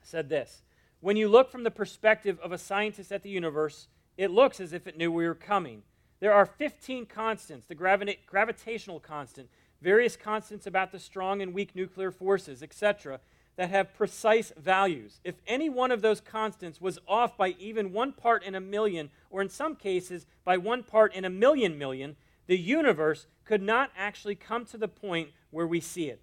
[0.00, 0.62] said this
[1.00, 4.72] When you look from the perspective of a scientist at the universe, it looks as
[4.72, 5.82] if it knew we were coming.
[6.20, 9.48] There are 15 constants the gravita- gravitational constant,
[9.82, 13.18] various constants about the strong and weak nuclear forces, etc
[13.58, 15.18] that have precise values.
[15.24, 19.10] If any one of those constants was off by even one part in a million,
[19.30, 22.14] or in some cases by one part in a million million,
[22.46, 26.20] the universe could not actually come to the point where we see it.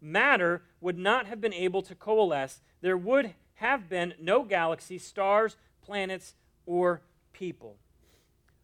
[0.00, 2.60] Matter would not have been able to coalesce.
[2.82, 6.34] There would have been no galaxies, stars, planets,
[6.66, 7.74] or people.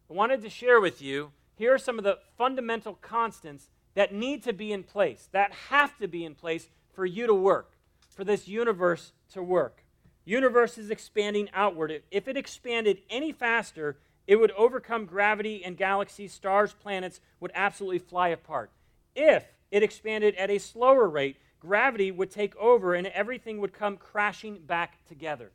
[0.09, 4.43] I wanted to share with you here are some of the fundamental constants that need
[4.43, 7.72] to be in place, that have to be in place for you to work
[8.13, 9.83] for this universe to work.
[10.25, 12.03] Universe is expanding outward.
[12.11, 17.99] If it expanded any faster, it would overcome gravity and galaxies, stars, planets would absolutely
[17.99, 18.71] fly apart.
[19.15, 23.97] If it expanded at a slower rate, gravity would take over and everything would come
[23.97, 25.51] crashing back together.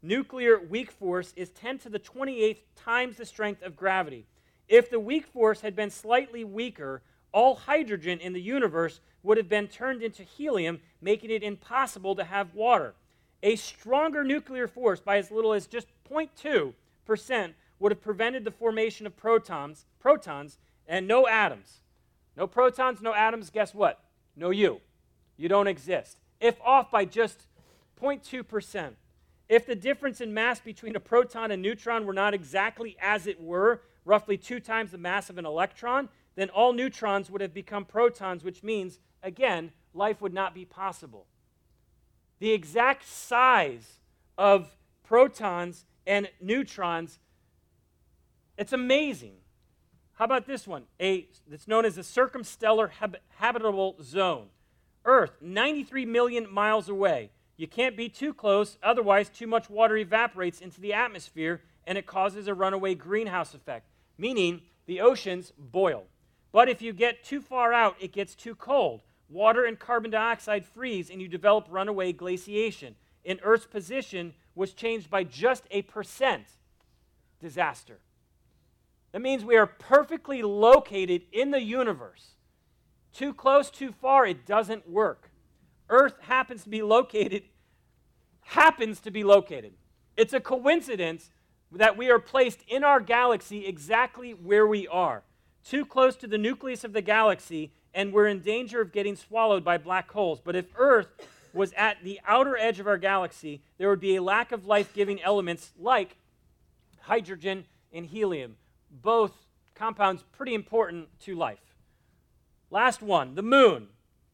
[0.00, 4.26] Nuclear weak force is 10 to the 28th times the strength of gravity.
[4.68, 9.48] If the weak force had been slightly weaker, all hydrogen in the universe would have
[9.48, 12.94] been turned into helium, making it impossible to have water.
[13.42, 19.06] A stronger nuclear force by as little as just 0.2% would have prevented the formation
[19.06, 21.80] of protons, protons and no atoms.
[22.36, 24.02] No protons, no atoms, guess what?
[24.34, 24.80] No you.
[25.36, 26.18] You don't exist.
[26.40, 27.46] If off by just
[28.00, 28.92] 0.2%,
[29.48, 33.40] if the difference in mass between a proton and neutron were not exactly as it
[33.40, 36.08] were, roughly two times the mass of an electron,
[36.38, 41.26] then all neutrons would have become protons, which means, again, life would not be possible.
[42.38, 43.98] The exact size
[44.38, 47.18] of protons and neutrons,
[48.56, 49.32] it's amazing.
[50.12, 50.84] How about this one?
[51.00, 54.46] A, it's known as a circumstellar hab- habitable zone.
[55.04, 57.30] Earth, 93 million miles away.
[57.56, 62.06] You can't be too close, otherwise, too much water evaporates into the atmosphere and it
[62.06, 66.04] causes a runaway greenhouse effect, meaning the oceans boil.
[66.52, 69.02] But if you get too far out, it gets too cold.
[69.28, 72.94] Water and carbon dioxide freeze and you develop runaway glaciation.
[73.24, 76.46] And Earth's position was changed by just a percent.
[77.40, 77.98] Disaster.
[79.12, 82.34] That means we are perfectly located in the universe.
[83.12, 85.30] Too close, too far, it doesn't work.
[85.88, 87.44] Earth happens to be located,
[88.42, 89.72] happens to be located.
[90.16, 91.30] It's a coincidence
[91.72, 95.22] that we are placed in our galaxy exactly where we are,
[95.68, 99.64] too close to the nucleus of the galaxy, and we're in danger of getting swallowed
[99.64, 100.40] by black holes.
[100.42, 101.08] But if Earth
[101.52, 104.94] was at the outer edge of our galaxy, there would be a lack of life
[104.94, 106.16] giving elements like
[107.00, 108.56] hydrogen and helium,
[108.90, 109.32] both
[109.74, 111.58] compounds pretty important to life.
[112.70, 113.88] Last one, the moon.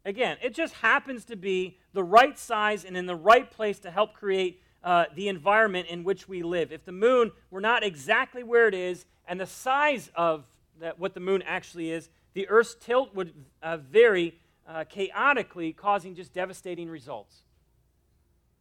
[0.04, 3.90] Again, it just happens to be the right size and in the right place to
[3.90, 6.72] help create uh, the environment in which we live.
[6.72, 10.44] If the moon were not exactly where it is and the size of
[10.80, 16.14] that, what the moon actually is, the Earth's tilt would uh, vary uh, chaotically, causing
[16.14, 17.42] just devastating results.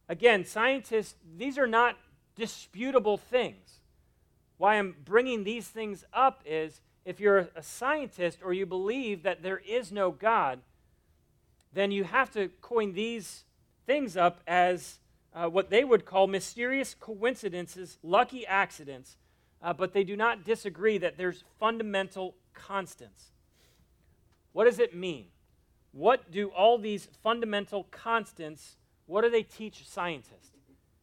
[0.08, 1.96] Again, scientists, these are not
[2.36, 3.80] disputable things.
[4.58, 9.42] Why I'm bringing these things up is if you're a scientist or you believe that
[9.42, 10.60] there is no God,
[11.72, 13.44] then you have to coin these
[13.86, 14.98] things up as
[15.34, 19.16] uh, what they would call mysterious coincidences, lucky accidents,
[19.64, 23.32] uh, but they do not disagree that there's fundamental constants.
[24.52, 25.24] What does it mean?
[25.92, 30.50] What do all these fundamental constants, what do they teach scientists?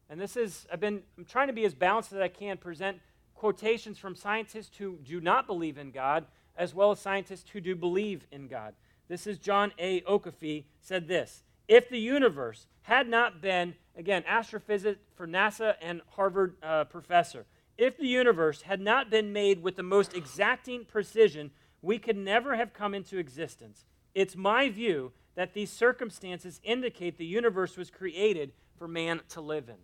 [0.09, 2.99] And this is, I've been, I'm trying to be as balanced as I can, present
[3.34, 7.76] quotations from scientists who do not believe in God, as well as scientists who do
[7.76, 8.76] believe in God.
[9.07, 10.03] This is John A.
[10.07, 16.57] O'Keefe said this If the universe had not been, again, astrophysics for NASA and Harvard
[16.62, 17.45] uh, professor,
[17.78, 21.51] if the universe had not been made with the most exacting precision,
[21.82, 23.86] we could never have come into existence.
[24.13, 29.69] It's my view that these circumstances indicate the universe was created for man to live
[29.69, 29.78] in.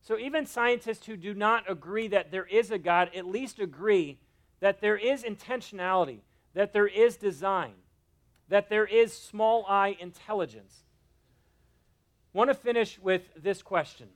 [0.00, 4.18] So even scientists who do not agree that there is a God at least agree
[4.60, 6.20] that there is intentionality,
[6.54, 7.72] that there is design,
[8.48, 10.84] that there is small i intelligence.
[12.34, 14.08] I want to finish with this question.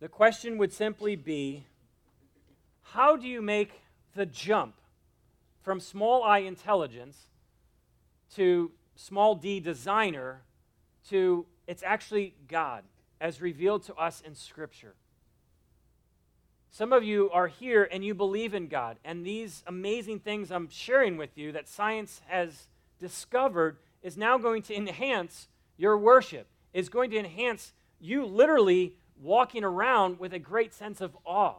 [0.00, 1.64] The question would simply be
[2.82, 3.82] how do you make
[4.14, 4.74] the jump
[5.62, 7.28] from small i intelligence
[8.34, 10.42] to small d designer
[11.08, 12.84] to it's actually God?
[13.20, 14.94] as revealed to us in Scripture.
[16.70, 20.68] Some of you are here and you believe in God, and these amazing things I'm
[20.70, 22.68] sharing with you that science has
[23.00, 29.64] discovered is now going to enhance your worship, is going to enhance you literally walking
[29.64, 31.56] around with a great sense of awe.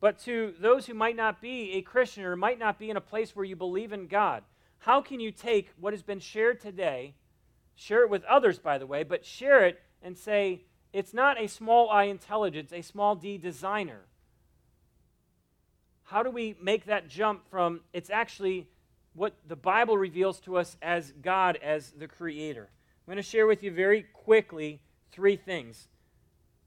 [0.00, 3.02] But to those who might not be a Christian or might not be in a
[3.02, 4.42] place where you believe in God,
[4.78, 7.14] how can you take what has been shared today,
[7.74, 10.62] share it with others, by the way, but share it and say,
[10.92, 14.00] it's not a small i intelligence, a small d designer.
[16.04, 18.68] How do we make that jump from it's actually
[19.12, 22.70] what the Bible reveals to us as God, as the creator?
[23.06, 24.80] I'm going to share with you very quickly
[25.12, 25.88] three things.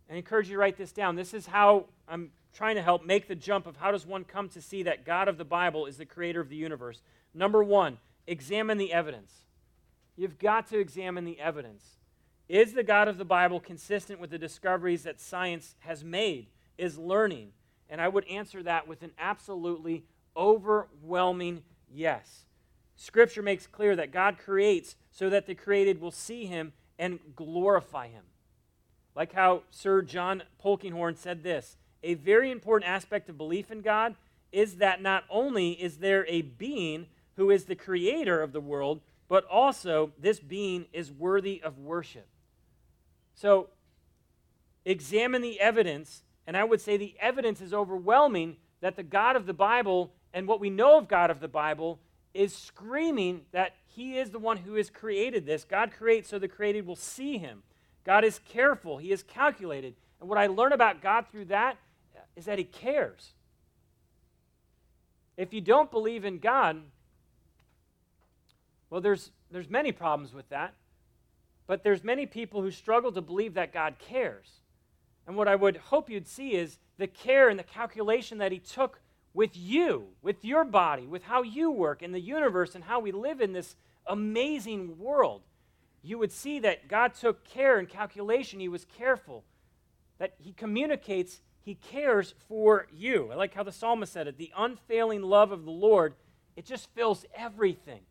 [0.09, 1.15] I encourage you to write this down.
[1.15, 4.49] This is how I'm trying to help make the jump of how does one come
[4.49, 7.01] to see that God of the Bible is the creator of the universe.
[7.33, 7.97] Number one,
[8.27, 9.31] examine the evidence.
[10.15, 11.83] You've got to examine the evidence.
[12.47, 16.47] Is the God of the Bible consistent with the discoveries that science has made,
[16.77, 17.49] is learning?
[17.89, 20.03] And I would answer that with an absolutely
[20.35, 22.45] overwhelming yes.
[22.95, 28.07] Scripture makes clear that God creates so that the created will see him and glorify
[28.07, 28.23] him.
[29.15, 34.15] Like how Sir John Polkinghorne said this a very important aspect of belief in God
[34.51, 39.01] is that not only is there a being who is the creator of the world,
[39.27, 42.27] but also this being is worthy of worship.
[43.33, 43.69] So
[44.85, 49.45] examine the evidence, and I would say the evidence is overwhelming that the God of
[49.45, 51.99] the Bible and what we know of God of the Bible
[52.33, 55.63] is screaming that He is the one who has created this.
[55.63, 57.63] God creates so the created will see Him.
[58.05, 59.95] God is careful, He is calculated.
[60.19, 61.77] And what I learn about God through that
[62.35, 63.33] is that He cares.
[65.35, 66.81] If you don't believe in God,
[68.89, 70.75] well, there's, there's many problems with that.
[71.65, 74.47] But there's many people who struggle to believe that God cares.
[75.25, 78.59] And what I would hope you'd see is the care and the calculation that He
[78.59, 78.99] took
[79.33, 83.11] with you, with your body, with how you work in the universe and how we
[83.11, 83.75] live in this
[84.05, 85.41] amazing world.
[86.03, 88.59] You would see that God took care and calculation.
[88.59, 89.45] He was careful,
[90.19, 93.31] that He communicates, He cares for you.
[93.31, 96.13] I like how the psalmist said it the unfailing love of the Lord,
[96.57, 98.01] it just fills everything.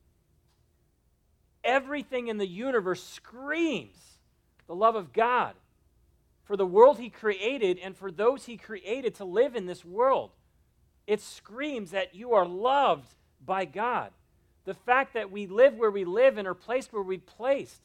[1.63, 4.19] Everything in the universe screams
[4.67, 5.55] the love of God
[6.45, 10.31] for the world He created and for those He created to live in this world.
[11.07, 13.09] It screams that you are loved
[13.45, 14.13] by God.
[14.65, 17.83] The fact that we live where we live and are placed where we're placed,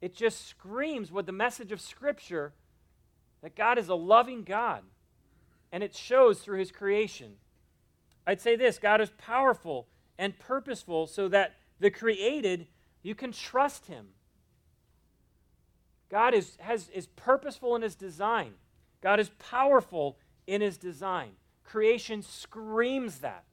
[0.00, 2.52] it just screams with the message of Scripture
[3.42, 4.82] that God is a loving God.
[5.72, 7.34] And it shows through His creation.
[8.26, 9.88] I'd say this God is powerful
[10.18, 12.66] and purposeful so that the created
[13.02, 14.06] you can trust Him.
[16.10, 18.54] God is, has, is purposeful in His design,
[19.02, 21.30] God is powerful in His design.
[21.64, 23.44] Creation screams that.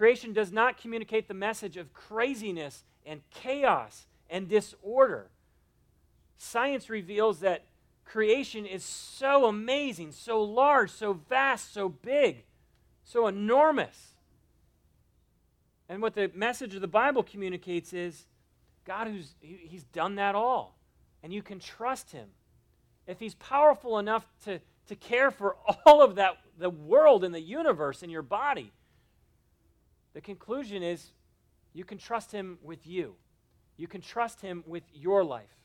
[0.00, 5.28] Creation does not communicate the message of craziness and chaos and disorder.
[6.38, 7.66] Science reveals that
[8.06, 12.44] creation is so amazing, so large, so vast, so big,
[13.04, 14.14] so enormous.
[15.86, 18.24] And what the message of the Bible communicates is
[18.86, 20.78] God who's he's done that all
[21.22, 22.28] and you can trust him.
[23.06, 27.40] If he's powerful enough to, to care for all of that the world and the
[27.42, 28.72] universe and your body,
[30.14, 31.12] the conclusion is
[31.72, 33.14] you can trust him with you.
[33.76, 35.56] You can trust him with your life,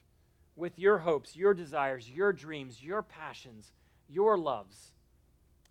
[0.55, 3.73] with your hopes, your desires, your dreams, your passions,
[4.07, 4.91] your loves.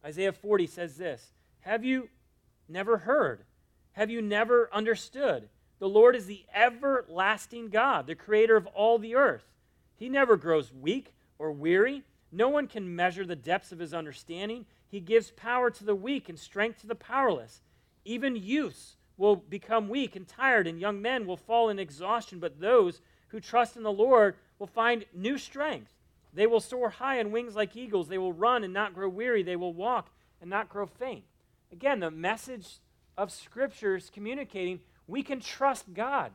[0.05, 2.09] Isaiah 40 says this Have you
[2.69, 3.45] never heard?
[3.93, 5.49] Have you never understood?
[5.79, 9.45] The Lord is the everlasting God, the creator of all the earth.
[9.97, 12.03] He never grows weak or weary.
[12.33, 14.67] No one can measure the depths of his understanding.
[14.89, 17.61] He gives power to the weak and strength to the powerless.
[18.05, 22.61] Even youths will become weak and tired, and young men will fall in exhaustion, but
[22.61, 25.93] those who trust in the Lord will find new strength.
[26.33, 28.09] They will soar high on wings like eagles.
[28.09, 29.43] They will run and not grow weary.
[29.43, 31.25] They will walk and not grow faint.
[31.73, 32.79] Again, the message
[33.17, 36.33] of Scripture is communicating we can trust God.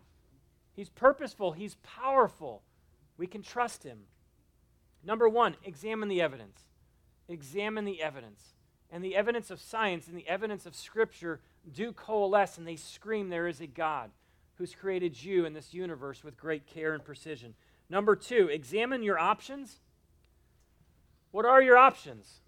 [0.75, 2.61] He's purposeful, He's powerful.
[3.17, 3.99] We can trust Him.
[5.03, 6.61] Number one, examine the evidence.
[7.27, 8.53] Examine the evidence.
[8.91, 11.41] And the evidence of science and the evidence of Scripture
[11.71, 14.11] do coalesce and they scream there is a God
[14.55, 17.53] who's created you in this universe with great care and precision.
[17.89, 19.79] Number two, examine your options.
[21.31, 22.41] What are your options?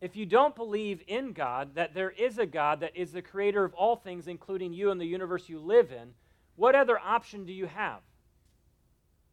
[0.00, 3.64] If you don't believe in God, that there is a God that is the creator
[3.64, 6.12] of all things, including you and the universe you live in,
[6.56, 8.00] what other option do you have?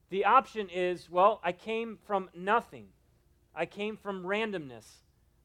[0.09, 2.87] The option is well, I came from nothing.
[3.53, 4.85] I came from randomness.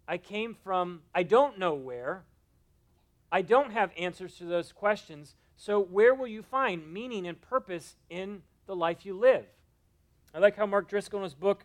[0.07, 2.25] I came from I don't know where.
[3.31, 5.35] I don't have answers to those questions.
[5.57, 9.47] So, where will you find meaning and purpose in the life you live?
[10.35, 11.65] I like how Mark Driscoll in his book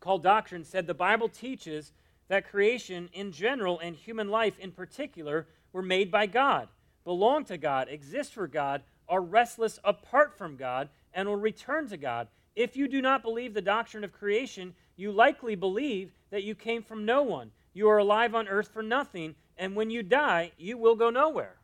[0.00, 1.92] called Doctrine said the Bible teaches
[2.28, 6.68] that creation in general and human life in particular were made by God,
[7.04, 11.96] belong to God, exist for God, are restless apart from God, and will return to
[11.96, 12.28] God.
[12.54, 16.82] If you do not believe the doctrine of creation, you likely believe that you came
[16.82, 17.50] from no one.
[17.72, 21.56] You are alive on earth for nothing, and when you die, you will go nowhere.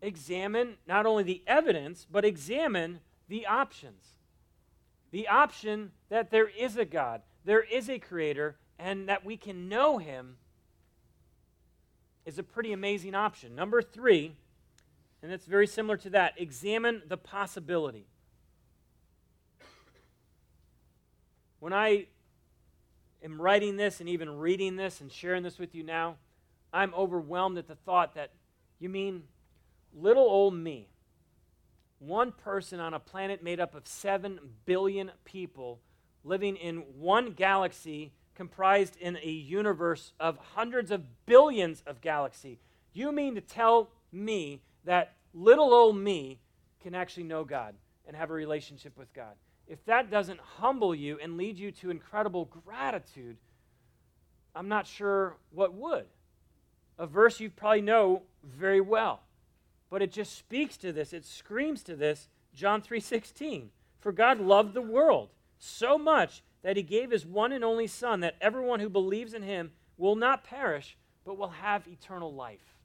[0.00, 4.14] Examine not only the evidence, but examine the options.
[5.10, 9.68] The option that there is a God, there is a creator and that we can
[9.68, 10.36] know him
[12.24, 13.54] is a pretty amazing option.
[13.54, 14.36] Number three,
[15.22, 18.06] and it's very similar to that, examine the possibility.
[21.58, 22.06] When I
[23.22, 26.16] am writing this and even reading this and sharing this with you now,
[26.72, 28.30] I'm overwhelmed at the thought that
[28.78, 29.22] you mean
[29.94, 30.88] little old me,
[31.98, 35.80] one person on a planet made up of 7 billion people
[36.24, 42.58] living in one galaxy comprised in a universe of hundreds of billions of galaxies.
[42.92, 46.38] You mean to tell me that little old me
[46.82, 47.74] can actually know God
[48.06, 49.34] and have a relationship with God?
[49.68, 53.36] If that doesn't humble you and lead you to incredible gratitude,
[54.54, 56.06] I'm not sure what would.
[56.98, 59.20] A verse you probably know very well,
[59.90, 61.12] but it just speaks to this.
[61.12, 62.28] It screams to this.
[62.54, 63.70] John 3:16.
[63.98, 68.20] For God loved the world so much that he gave his one and only son
[68.20, 72.76] that everyone who believes in him will not perish but will have eternal life.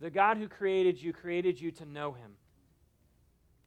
[0.00, 2.36] The God who created you created you to know him.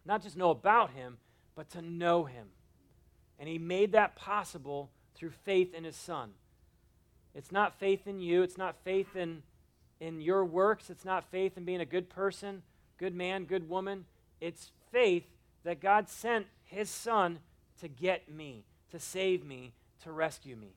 [0.10, 1.18] Not just know about him,
[1.54, 2.48] but to know him.
[3.38, 6.32] And he made that possible through faith in his son.
[7.36, 9.44] It's not faith in you, it's not faith in,
[10.00, 12.64] in your works, it's not faith in being a good person,
[12.98, 14.06] good man, good woman.
[14.42, 15.26] It's faith
[15.64, 17.38] that God sent his son
[17.80, 20.74] to get me, to save me, to rescue me.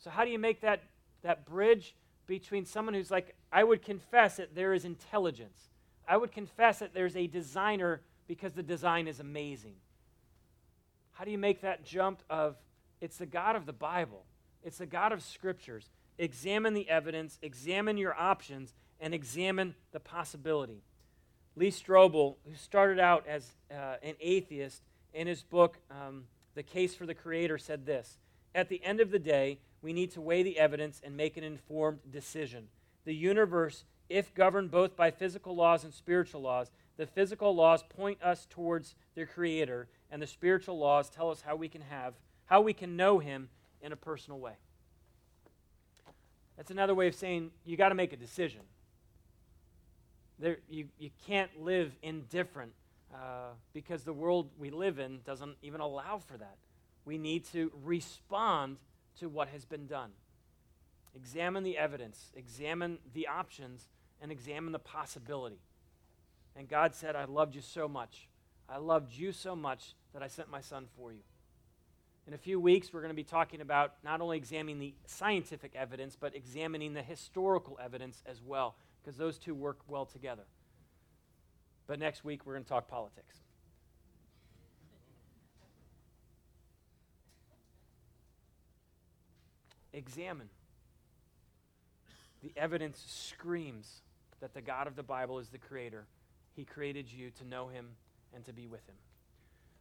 [0.00, 0.82] So, how do you make that,
[1.22, 1.94] that bridge
[2.26, 5.68] between someone who's like, I would confess that there is intelligence?
[6.08, 9.74] I would confess that there's a designer because the design is amazing.
[11.12, 12.56] How do you make that jump of
[13.00, 14.24] it's the God of the Bible,
[14.62, 15.90] it's the God of Scriptures?
[16.18, 20.82] Examine the evidence, examine your options, and examine the possibility.
[21.56, 26.24] Lee Strobel, who started out as uh, an atheist, in his book, um,
[26.54, 28.18] The Case for the Creator, said this
[28.54, 31.44] At the end of the day, we need to weigh the evidence and make an
[31.44, 32.68] informed decision.
[33.04, 38.22] The universe, if governed both by physical laws and spiritual laws, the physical laws point
[38.22, 42.60] us towards their creator, and the spiritual laws tell us how we can have, how
[42.60, 43.48] we can know him
[43.80, 44.54] in a personal way.
[46.56, 48.62] That's another way of saying you got to make a decision.
[50.40, 52.72] There, you, you can't live indifferent
[53.14, 56.56] uh, because the world we live in doesn't even allow for that.
[57.04, 58.78] We need to respond
[59.20, 60.10] to what has been done.
[61.14, 63.86] Examine the evidence, examine the options,
[64.20, 65.60] and examine the possibility.
[66.58, 68.28] And God said, I loved you so much.
[68.68, 71.20] I loved you so much that I sent my son for you.
[72.26, 75.76] In a few weeks, we're going to be talking about not only examining the scientific
[75.76, 80.42] evidence, but examining the historical evidence as well, because those two work well together.
[81.86, 83.36] But next week, we're going to talk politics.
[89.92, 90.48] Examine.
[92.42, 94.02] The evidence screams
[94.40, 96.04] that the God of the Bible is the creator
[96.58, 97.86] he created you to know Him
[98.34, 98.96] and to be with Him.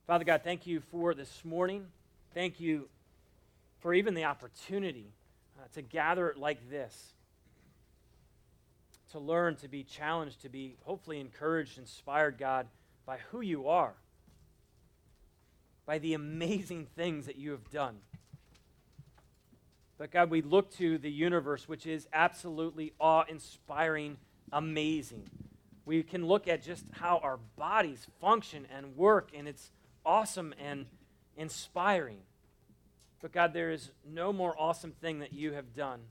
[0.05, 1.87] Father God, thank you for this morning.
[2.35, 2.87] Thank you
[3.79, 5.07] for even the opportunity
[5.57, 7.13] uh, to gather like this,
[9.09, 12.67] to learn, to be challenged, to be hopefully encouraged, inspired, God,
[13.07, 13.95] by who you are,
[15.87, 17.97] by the amazing things that you have done.
[19.97, 24.17] But God, we look to the universe, which is absolutely awe inspiring,
[24.51, 25.27] amazing
[25.87, 29.71] we can look at just how our bodies function and work, and it's
[30.05, 30.85] awesome and
[31.37, 32.19] inspiring.
[33.21, 36.01] But God, there is no more awesome thing that you have done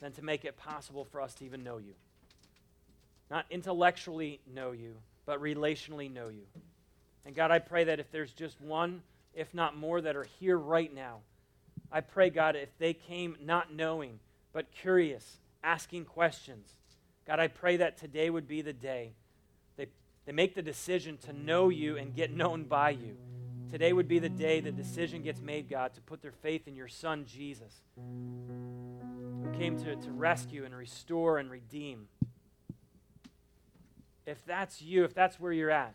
[0.00, 1.92] than to make it possible for us to even know you.
[3.30, 6.46] Not intellectually know you, but relationally know you.
[7.26, 9.02] And God, I pray that if there's just one,
[9.34, 11.18] if not more, that are here right now,
[11.92, 14.20] I pray, God, if they came not knowing,
[14.54, 16.76] but curious, asking questions,
[17.26, 19.14] God, I pray that today would be the day
[19.76, 19.86] they,
[20.24, 23.16] they make the decision to know you and get known by you.
[23.70, 26.76] Today would be the day the decision gets made, God, to put their faith in
[26.76, 32.06] your Son, Jesus, who came to, to rescue and restore and redeem.
[34.24, 35.94] If that's you, if that's where you're at,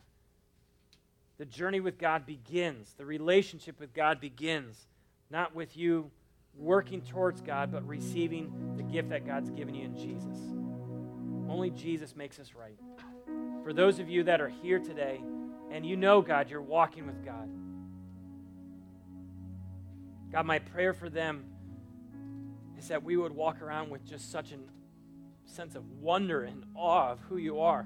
[1.38, 2.94] the journey with God begins.
[2.98, 4.88] The relationship with God begins,
[5.30, 6.12] not with you
[6.58, 10.38] working towards God, but receiving the gift that God's given you in Jesus.
[11.52, 12.78] Only Jesus makes us right.
[13.64, 15.22] For those of you that are here today
[15.70, 17.50] and you know God, you're walking with God.
[20.32, 21.44] God, my prayer for them
[22.80, 24.56] is that we would walk around with just such a
[25.46, 27.86] sense of wonder and awe of who you are,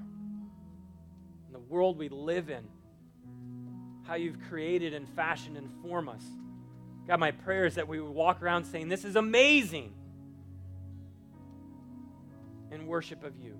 [1.48, 2.64] in the world we live in,
[4.04, 6.22] how you've created and fashioned and formed us.
[7.08, 9.92] God, my prayer is that we would walk around saying, This is amazing
[12.70, 13.58] in worship of you.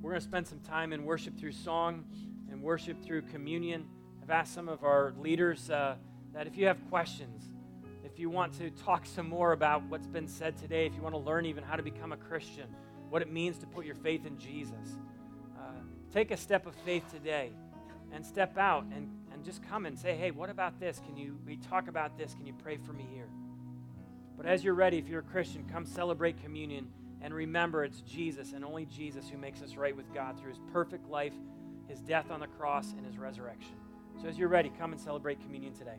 [0.00, 2.04] We're going to spend some time in worship through song
[2.50, 3.86] and worship through communion.
[4.22, 5.96] I've asked some of our leaders uh,
[6.34, 7.50] that if you have questions,
[8.04, 11.14] if you want to talk some more about what's been said today, if you want
[11.14, 12.66] to learn even how to become a Christian,
[13.08, 14.98] what it means to put your faith in Jesus,
[15.58, 15.72] uh,
[16.12, 17.52] take a step of faith today
[18.12, 21.00] and step out and, and just come and say, hey, what about this?
[21.06, 22.34] Can you we talk about this?
[22.34, 23.28] Can you pray for me here?
[24.44, 26.86] But as you're ready, if you're a Christian, come celebrate communion
[27.22, 30.60] and remember it's Jesus and only Jesus who makes us right with God through his
[30.70, 31.32] perfect life,
[31.88, 33.72] his death on the cross, and his resurrection.
[34.20, 35.96] So as you're ready, come and celebrate communion today.